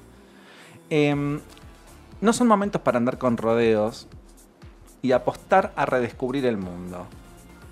Em, 0.89 1.41
no 2.21 2.31
son 2.31 2.47
momentos 2.47 2.81
para 2.81 2.97
andar 2.97 3.17
con 3.17 3.35
rodeos 3.35 4.07
y 5.01 5.11
apostar 5.11 5.73
a 5.75 5.85
redescubrir 5.85 6.45
el 6.45 6.55
mundo. 6.55 7.07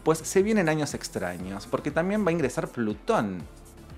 Pues 0.04 0.20
se 0.20 0.42
vienen 0.42 0.70
años 0.70 0.94
extraños, 0.94 1.68
porque 1.68 1.92
también 1.92 2.26
va 2.26 2.30
a 2.30 2.32
ingresar 2.32 2.68
Plutón 2.68 3.44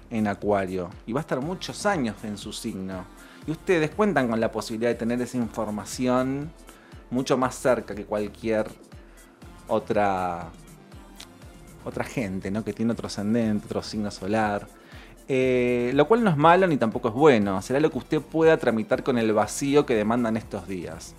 en 0.09 0.27
Acuario 0.27 0.89
y 1.05 1.13
va 1.13 1.19
a 1.19 1.21
estar 1.21 1.41
muchos 1.41 1.85
años 1.85 2.15
en 2.23 2.37
su 2.37 2.51
signo. 2.53 3.05
Y 3.47 3.51
ustedes 3.51 3.91
cuentan 3.91 4.27
con 4.27 4.39
la 4.39 4.51
posibilidad 4.51 4.89
de 4.89 4.95
tener 4.95 5.21
esa 5.21 5.37
información 5.37 6.51
mucho 7.09 7.37
más 7.37 7.55
cerca 7.55 7.95
que 7.95 8.05
cualquier 8.05 8.67
otra 9.67 10.49
otra 11.85 12.03
gente, 12.03 12.49
¿no? 12.51 12.63
Que 12.63 12.73
tiene 12.73 12.93
otro 12.93 13.07
ascendente, 13.07 13.65
otro 13.65 13.83
signo 13.83 14.11
solar. 14.11 14.67
Eh, 15.27 15.91
lo 15.93 16.07
cual 16.07 16.23
no 16.23 16.29
es 16.29 16.37
malo 16.37 16.67
ni 16.67 16.77
tampoco 16.77 17.09
es 17.09 17.13
bueno. 17.13 17.61
Será 17.61 17.79
lo 17.79 17.91
que 17.91 17.97
usted 17.97 18.21
pueda 18.21 18.57
tramitar 18.57 19.03
con 19.03 19.17
el 19.17 19.33
vacío 19.33 19.85
que 19.85 19.95
demandan 19.95 20.37
estos 20.37 20.67
días. 20.67 21.15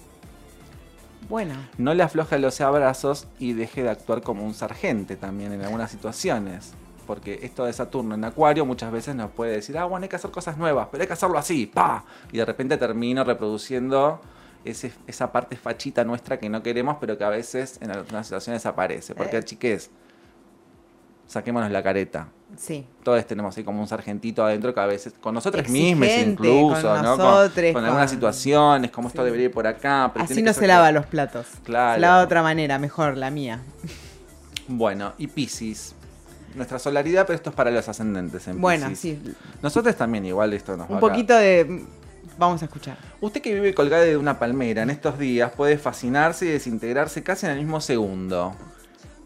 Bueno, 1.29 1.55
No 1.79 1.95
le 1.95 2.03
afloje 2.03 2.39
los 2.39 2.61
abrazos 2.61 3.27
y 3.39 3.53
deje 3.55 3.83
de 3.83 3.91
actuar 3.91 4.23
como 4.23 4.45
un 4.45 4.55
sargente 4.55 5.17
también 5.17 5.53
en 5.53 5.63
algunas 5.63 5.91
situaciones. 5.91 6.73
Porque 7.07 7.41
esto 7.43 7.65
de 7.67 7.73
Saturno 7.73 8.15
en 8.15 8.25
Acuario 8.25 8.65
muchas 8.65 8.91
veces 8.91 9.15
nos 9.15 9.31
puede 9.31 9.53
decir, 9.53 9.77
ah, 9.77 9.85
bueno, 9.85 10.05
hay 10.05 10.09
que 10.09 10.17
hacer 10.17 10.31
cosas 10.31 10.57
nuevas, 10.57 10.89
pero 10.91 11.03
hay 11.03 11.07
que 11.07 11.13
hacerlo 11.13 11.39
así, 11.39 11.67
pa. 11.67 12.05
Y 12.33 12.39
de 12.39 12.45
repente 12.45 12.77
termino 12.79 13.25
reproduciendo 13.25 14.21
ese- 14.65 14.93
esa 15.07 15.31
parte 15.31 15.57
fachita 15.57 16.05
nuestra 16.05 16.39
que 16.39 16.49
no 16.49 16.63
queremos, 16.63 16.97
pero 17.01 17.19
que 17.19 17.25
a 17.25 17.29
veces 17.29 17.79
en 17.83 17.91
algunas 17.91 18.27
situaciones 18.27 18.65
aparece. 18.65 19.15
Porque, 19.15 19.37
Eh. 19.39 19.43
chiques, 19.45 19.91
saquémonos 21.27 21.71
la 21.71 21.83
careta. 21.83 22.29
Sí. 22.57 22.87
Todos 23.03 23.25
tenemos 23.27 23.57
ahí 23.57 23.65
como 23.65 23.81
un 23.81 23.87
sargentito 23.89 24.45
adentro 24.45 24.73
que 24.75 24.81
a 24.81 24.87
veces, 24.87 25.15
con 25.21 25.35
nosotros 25.35 25.69
mismos 25.69 26.09
incluso, 26.09 26.83
con 26.83 27.03
¿no? 27.03 27.17
nosotres, 27.17 27.73
con, 27.73 27.85
algunas 27.85 28.07
con- 28.11 28.17
situaciones, 28.17 28.91
como 28.91 29.09
esto 29.09 29.23
debería 29.25 29.47
ir 29.47 29.53
por 29.53 29.67
acá. 29.67 30.11
pero 30.13 30.25
Así 30.25 30.43
no 30.43 30.53
se 30.53 30.67
lava 30.67 30.87
que- 30.89 30.93
los 30.95 31.07
platos. 31.07 31.47
Claro. 31.65 31.95
Se 31.95 32.01
lava 32.01 32.19
de 32.19 32.25
otra 32.25 32.43
manera, 32.43 32.79
mejor, 32.79 33.17
la 33.17 33.31
mía. 33.31 33.61
Bueno, 34.69 35.13
y 35.19 35.27
Pisces. 35.27 35.95
Nuestra 36.55 36.79
solaridad, 36.79 37.27
pero 37.27 37.37
esto 37.37 37.51
es 37.51 37.57
para 37.57 37.71
los 37.71 37.87
ascendentes 37.89 38.47
en 38.49 38.61
Bueno, 38.61 38.89
Piscis. 38.89 39.19
sí. 39.23 39.35
Nosotros 39.61 39.95
también 39.97 40.25
igual 40.25 40.53
esto 40.55 40.77
nos 40.77 40.87
va 40.87 40.93
Un 40.93 40.97
acá. 40.99 41.01
poquito 41.09 41.35
de... 41.37 41.85
Vamos 42.39 42.63
a 42.63 42.65
escuchar. 42.65 42.97
Usted 43.21 43.43
que 43.43 43.53
vive 43.55 43.75
colgada 43.75 44.03
de 44.05 44.17
una 44.17 44.39
palmera 44.39 44.83
en 44.83 44.91
estos 44.91 45.19
días 45.19 45.53
puede 45.53 45.77
fascinarse 45.79 46.47
y 46.47 46.49
desintegrarse 46.49 47.23
casi 47.23 47.47
en 47.47 47.53
el 47.53 47.59
mismo 47.59 47.81
segundo. 47.81 48.55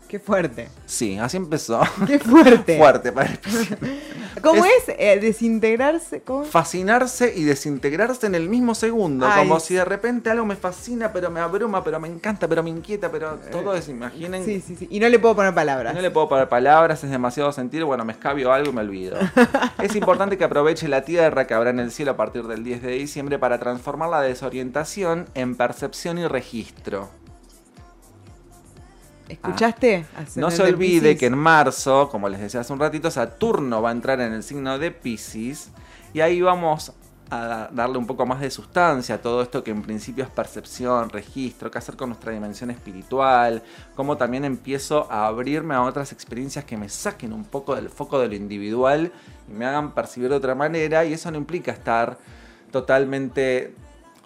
Qué 0.08 0.18
fuerte. 0.18 0.68
Sí, 0.86 1.18
así 1.18 1.36
empezó. 1.36 1.80
Qué 2.06 2.18
fuerte. 2.18 2.78
Fuerte 2.78 3.12
para. 3.12 3.38
¿Cómo 4.42 4.64
Es- 4.64 4.88
es? 4.88 4.94
Eh, 4.98 5.18
desintegrarse. 5.20 6.22
¿Cómo? 6.22 6.44
Fascinarse 6.44 7.32
y 7.36 7.44
desintegrarse 7.44 8.26
en 8.26 8.34
el 8.34 8.48
mismo 8.48 8.74
segundo. 8.74 9.26
Ay, 9.28 9.40
como 9.46 9.60
si 9.60 9.74
de 9.74 9.84
repente 9.84 10.30
algo 10.30 10.46
me 10.46 10.56
fascina, 10.56 11.12
pero 11.12 11.30
me 11.30 11.40
abruma, 11.40 11.84
pero 11.84 12.00
me 12.00 12.08
encanta, 12.08 12.48
pero 12.48 12.62
me 12.62 12.70
inquieta, 12.70 13.10
pero 13.10 13.38
todo 13.50 13.74
es, 13.74 13.88
imaginen. 13.88 14.44
Sí, 14.44 14.62
sí, 14.66 14.76
sí. 14.76 14.86
Y 14.90 15.00
no 15.00 15.08
le 15.08 15.18
puedo 15.18 15.36
poner 15.36 15.54
palabras. 15.54 15.94
No 15.94 16.00
le 16.00 16.10
puedo 16.10 16.28
poner 16.28 16.48
palabras, 16.48 17.04
es 17.04 17.10
demasiado 17.10 17.52
sentir, 17.52 17.84
bueno, 17.84 18.04
me 18.04 18.12
escabio 18.12 18.52
algo 18.52 18.70
y 18.70 18.74
me 18.74 18.80
olvido. 18.80 19.18
es 19.82 19.94
importante 19.94 20.38
que 20.38 20.44
aproveche 20.44 20.88
la 20.88 21.02
tierra 21.02 21.46
que 21.46 21.54
habrá 21.54 21.70
en 21.70 21.80
el 21.80 21.90
cielo 21.90 22.12
a 22.12 22.16
partir 22.16 22.44
del 22.46 22.64
10 22.64 22.82
de 22.82 22.92
diciembre 22.92 23.38
para 23.38 23.58
transformar 23.58 24.08
la 24.08 24.20
desorientación 24.22 25.28
en 25.34 25.54
percepción 25.56 26.16
y 26.18 26.26
registro. 26.26 27.10
¿Escuchaste? 29.28 30.06
No 30.14 30.22
Ascendente 30.22 30.56
se 30.56 30.62
olvide 30.62 31.16
que 31.16 31.26
en 31.26 31.36
marzo, 31.36 32.08
como 32.08 32.28
les 32.28 32.40
decía 32.40 32.60
hace 32.60 32.72
un 32.72 32.80
ratito, 32.80 33.10
Saturno 33.10 33.82
va 33.82 33.90
a 33.90 33.92
entrar 33.92 34.20
en 34.20 34.32
el 34.32 34.42
signo 34.42 34.78
de 34.78 34.90
Pisces 34.90 35.70
y 36.14 36.20
ahí 36.20 36.40
vamos 36.40 36.92
a 37.30 37.68
darle 37.72 37.98
un 37.98 38.06
poco 38.06 38.24
más 38.24 38.40
de 38.40 38.50
sustancia 38.50 39.16
a 39.16 39.18
todo 39.18 39.42
esto 39.42 39.62
que 39.62 39.70
en 39.70 39.82
principio 39.82 40.24
es 40.24 40.30
percepción, 40.30 41.10
registro, 41.10 41.70
qué 41.70 41.78
hacer 41.78 41.96
con 41.96 42.08
nuestra 42.08 42.32
dimensión 42.32 42.70
espiritual, 42.70 43.62
cómo 43.94 44.16
también 44.16 44.44
empiezo 44.46 45.10
a 45.10 45.26
abrirme 45.26 45.74
a 45.74 45.82
otras 45.82 46.12
experiencias 46.12 46.64
que 46.64 46.76
me 46.76 46.88
saquen 46.88 47.34
un 47.34 47.44
poco 47.44 47.76
del 47.76 47.90
foco 47.90 48.18
de 48.18 48.28
lo 48.28 48.34
individual 48.34 49.12
y 49.46 49.52
me 49.52 49.66
hagan 49.66 49.94
percibir 49.94 50.30
de 50.30 50.36
otra 50.36 50.54
manera 50.54 51.04
y 51.04 51.12
eso 51.12 51.30
no 51.30 51.36
implica 51.36 51.70
estar 51.70 52.18
totalmente 52.70 53.74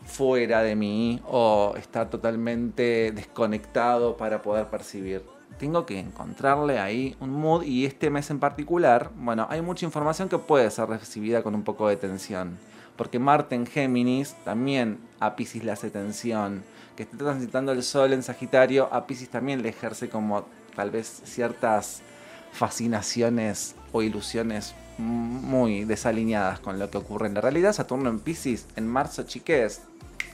fuera 0.04 0.62
de 0.62 0.76
mí 0.76 1.20
o 1.26 1.74
estar 1.76 2.10
totalmente 2.10 3.12
desconectado 3.12 4.16
para 4.16 4.42
poder 4.42 4.66
percibir. 4.66 5.22
Tengo 5.58 5.86
que 5.86 5.98
encontrarle 5.98 6.78
ahí 6.78 7.16
un 7.20 7.30
mood 7.30 7.62
y 7.62 7.86
este 7.86 8.10
mes 8.10 8.30
en 8.30 8.40
particular, 8.40 9.10
bueno, 9.16 9.46
hay 9.50 9.62
mucha 9.62 9.84
información 9.84 10.28
que 10.28 10.38
puede 10.38 10.70
ser 10.70 10.88
recibida 10.88 11.42
con 11.42 11.54
un 11.54 11.62
poco 11.62 11.88
de 11.88 11.96
tensión. 11.96 12.58
Porque 12.96 13.18
Marte 13.18 13.54
en 13.54 13.66
Géminis 13.66 14.34
también 14.44 14.98
a 15.20 15.36
Pisces 15.36 15.64
le 15.64 15.72
hace 15.72 15.90
tensión. 15.90 16.62
Que 16.96 17.04
esté 17.04 17.16
transitando 17.16 17.72
el 17.72 17.82
Sol 17.82 18.12
en 18.12 18.22
Sagitario, 18.22 18.88
a 18.92 19.06
Pisces 19.06 19.30
también 19.30 19.62
le 19.62 19.70
ejerce 19.70 20.08
como 20.08 20.44
tal 20.74 20.90
vez 20.90 21.22
ciertas 21.24 22.02
fascinaciones 22.52 23.74
o 23.92 24.02
ilusiones 24.02 24.74
muy 24.98 25.84
desalineadas 25.84 26.60
con 26.60 26.78
lo 26.78 26.90
que 26.90 26.98
ocurre 26.98 27.26
en 27.26 27.34
la 27.34 27.40
realidad. 27.40 27.72
Saturno 27.72 28.10
en 28.10 28.20
Pisces 28.20 28.66
en 28.76 28.86
marzo, 28.86 29.22
chiques, 29.22 29.82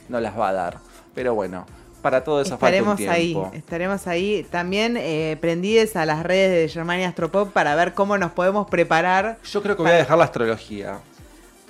no 0.07 0.19
las 0.19 0.37
va 0.37 0.49
a 0.49 0.53
dar. 0.53 0.77
Pero 1.15 1.33
bueno, 1.35 1.65
para 2.01 2.23
todo 2.23 2.41
eso 2.41 2.53
Estaremos 2.55 2.97
falta 2.97 3.03
un 3.03 3.09
ahí, 3.09 3.37
estaremos 3.53 4.07
ahí. 4.07 4.47
También 4.49 4.95
eh, 4.97 5.37
prendides 5.41 5.95
a 5.95 6.05
las 6.05 6.23
redes 6.23 6.51
de 6.51 6.73
Germania 6.73 7.09
Astropop 7.09 7.51
para 7.51 7.75
ver 7.75 7.93
cómo 7.93 8.17
nos 8.17 8.31
podemos 8.31 8.69
preparar 8.69 9.37
Yo 9.51 9.61
creo 9.61 9.75
que 9.75 9.83
voy 9.83 9.91
a 9.91 9.95
dejar 9.95 10.17
la 10.17 10.23
astrología. 10.25 10.99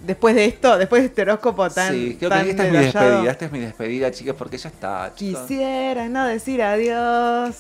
después 0.06 0.36
de 0.36 0.46
esto, 0.46 0.78
después 0.78 1.02
de 1.02 1.08
este 1.08 1.22
horóscopo 1.24 1.70
tan, 1.70 1.94
sí, 1.94 2.16
creo 2.18 2.30
tan 2.30 2.44
que 2.44 2.52
esta 2.52 2.66
es 2.68 2.72
mi 2.72 2.78
despedida. 2.78 3.32
Esta 3.32 3.46
es 3.46 3.52
mi 3.52 3.60
despedida, 3.60 4.12
chicas, 4.12 4.36
porque 4.38 4.58
ya 4.58 4.70
está. 4.70 5.12
chicos. 5.16 5.42
Quisiera 5.42 6.08
no 6.10 6.26
decir 6.26 6.62
adiós. 6.62 7.56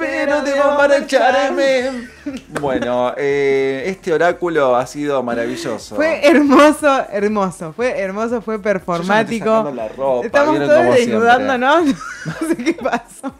Pero 0.00 0.42
debo 0.42 0.74
marcharme. 0.74 2.08
Bueno, 2.60 3.14
eh, 3.16 3.84
este 3.86 4.12
oráculo 4.12 4.76
ha 4.76 4.86
sido 4.86 5.22
maravilloso. 5.22 5.96
Fue 5.96 6.20
hermoso, 6.26 7.06
hermoso. 7.10 7.72
Fue 7.72 7.98
hermoso, 7.98 8.42
fue 8.42 8.56
Yo 8.56 8.60
ya 8.60 8.62
me 8.62 8.62
estoy 8.62 8.72
performático. 8.72 9.44
sacando 9.46 9.74
la 9.74 9.88
ropa, 9.88 10.26
estamos 10.26 10.58
¿vieron 10.58 10.68
todos 10.68 10.94
desnudándonos. 10.96 11.84
No 12.20 12.48
sé 12.48 12.56
qué 12.56 12.74
pasó. 12.74 13.32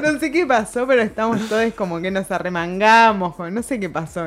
No 0.00 0.20
sé 0.20 0.30
qué 0.30 0.46
pasó, 0.46 0.86
pero 0.86 1.02
estamos 1.02 1.48
todos 1.48 1.74
como 1.74 2.00
que 2.00 2.12
nos 2.12 2.30
arremangamos. 2.30 3.34
No 3.50 3.60
sé 3.60 3.80
qué 3.80 3.90
pasó. 3.90 4.24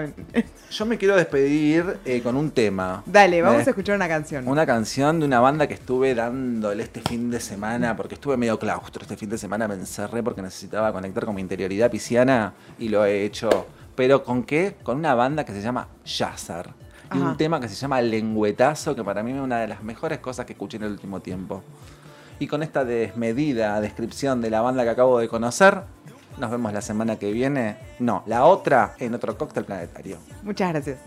Yo 0.71 0.85
me 0.85 0.97
quiero 0.97 1.15
despedir 1.15 1.97
eh, 2.03 2.21
con 2.21 2.35
un 2.35 2.51
tema. 2.51 3.01
Dale, 3.05 3.41
vamos 3.41 3.65
a 3.65 3.69
escuchar 3.69 3.95
una 3.95 4.09
canción. 4.09 4.45
Una 4.45 4.65
canción 4.65 5.21
de 5.21 5.25
una 5.25 5.39
banda 5.39 5.67
que 5.67 5.75
estuve 5.75 6.13
dándole 6.13 6.83
este 6.83 6.99
fin 7.01 7.31
de 7.31 7.39
semana, 7.39 7.95
porque 7.95 8.15
estuve 8.15 8.35
medio 8.35 8.59
claustro. 8.59 9.03
Este 9.03 9.15
fin 9.15 9.29
de 9.29 9.37
semana 9.37 9.69
me 9.69 9.75
encerré 9.75 10.21
porque 10.21 10.41
necesitaba 10.41 10.91
conectar 10.91 11.25
con 11.25 11.35
mi 11.35 11.40
interioridad 11.41 11.91
pisciana 11.91 12.53
y 12.79 12.89
lo 12.89 13.05
he 13.05 13.25
hecho. 13.25 13.49
¿Pero 13.95 14.23
con 14.23 14.43
qué? 14.43 14.75
Con 14.83 14.97
una 14.97 15.13
banda 15.15 15.43
que 15.43 15.51
se 15.51 15.61
llama 15.61 15.87
Yazzar. 16.05 16.73
y 17.13 17.17
Ajá. 17.17 17.29
un 17.31 17.37
tema 17.37 17.59
que 17.59 17.67
se 17.67 17.75
llama 17.75 18.01
Lengüetazo, 18.01 18.95
que 18.95 19.03
para 19.03 19.21
mí 19.21 19.31
es 19.31 19.39
una 19.39 19.59
de 19.59 19.67
las 19.67 19.83
mejores 19.83 20.19
cosas 20.19 20.45
que 20.45 20.53
escuché 20.53 20.77
en 20.77 20.83
el 20.83 20.91
último 20.93 21.19
tiempo. 21.19 21.61
Y 22.39 22.47
con 22.47 22.63
esta 22.63 22.85
desmedida 22.85 23.79
descripción 23.81 24.41
de 24.41 24.49
la 24.49 24.61
banda 24.61 24.83
que 24.83 24.89
acabo 24.89 25.19
de 25.19 25.27
conocer, 25.27 25.81
nos 26.37 26.49
vemos 26.49 26.71
la 26.73 26.81
semana 26.81 27.17
que 27.19 27.31
viene. 27.31 27.77
No, 27.99 28.23
la 28.25 28.45
otra 28.45 28.95
en 28.97 29.13
otro 29.13 29.37
cóctel 29.37 29.65
planetario. 29.65 30.17
Muchas 30.41 30.69
gracias. 30.71 30.97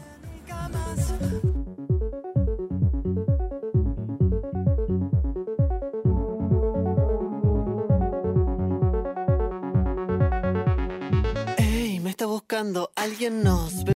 Está 12.15 12.27
buscando, 12.27 12.93
alguien 12.95 13.43
nos. 13.43 13.85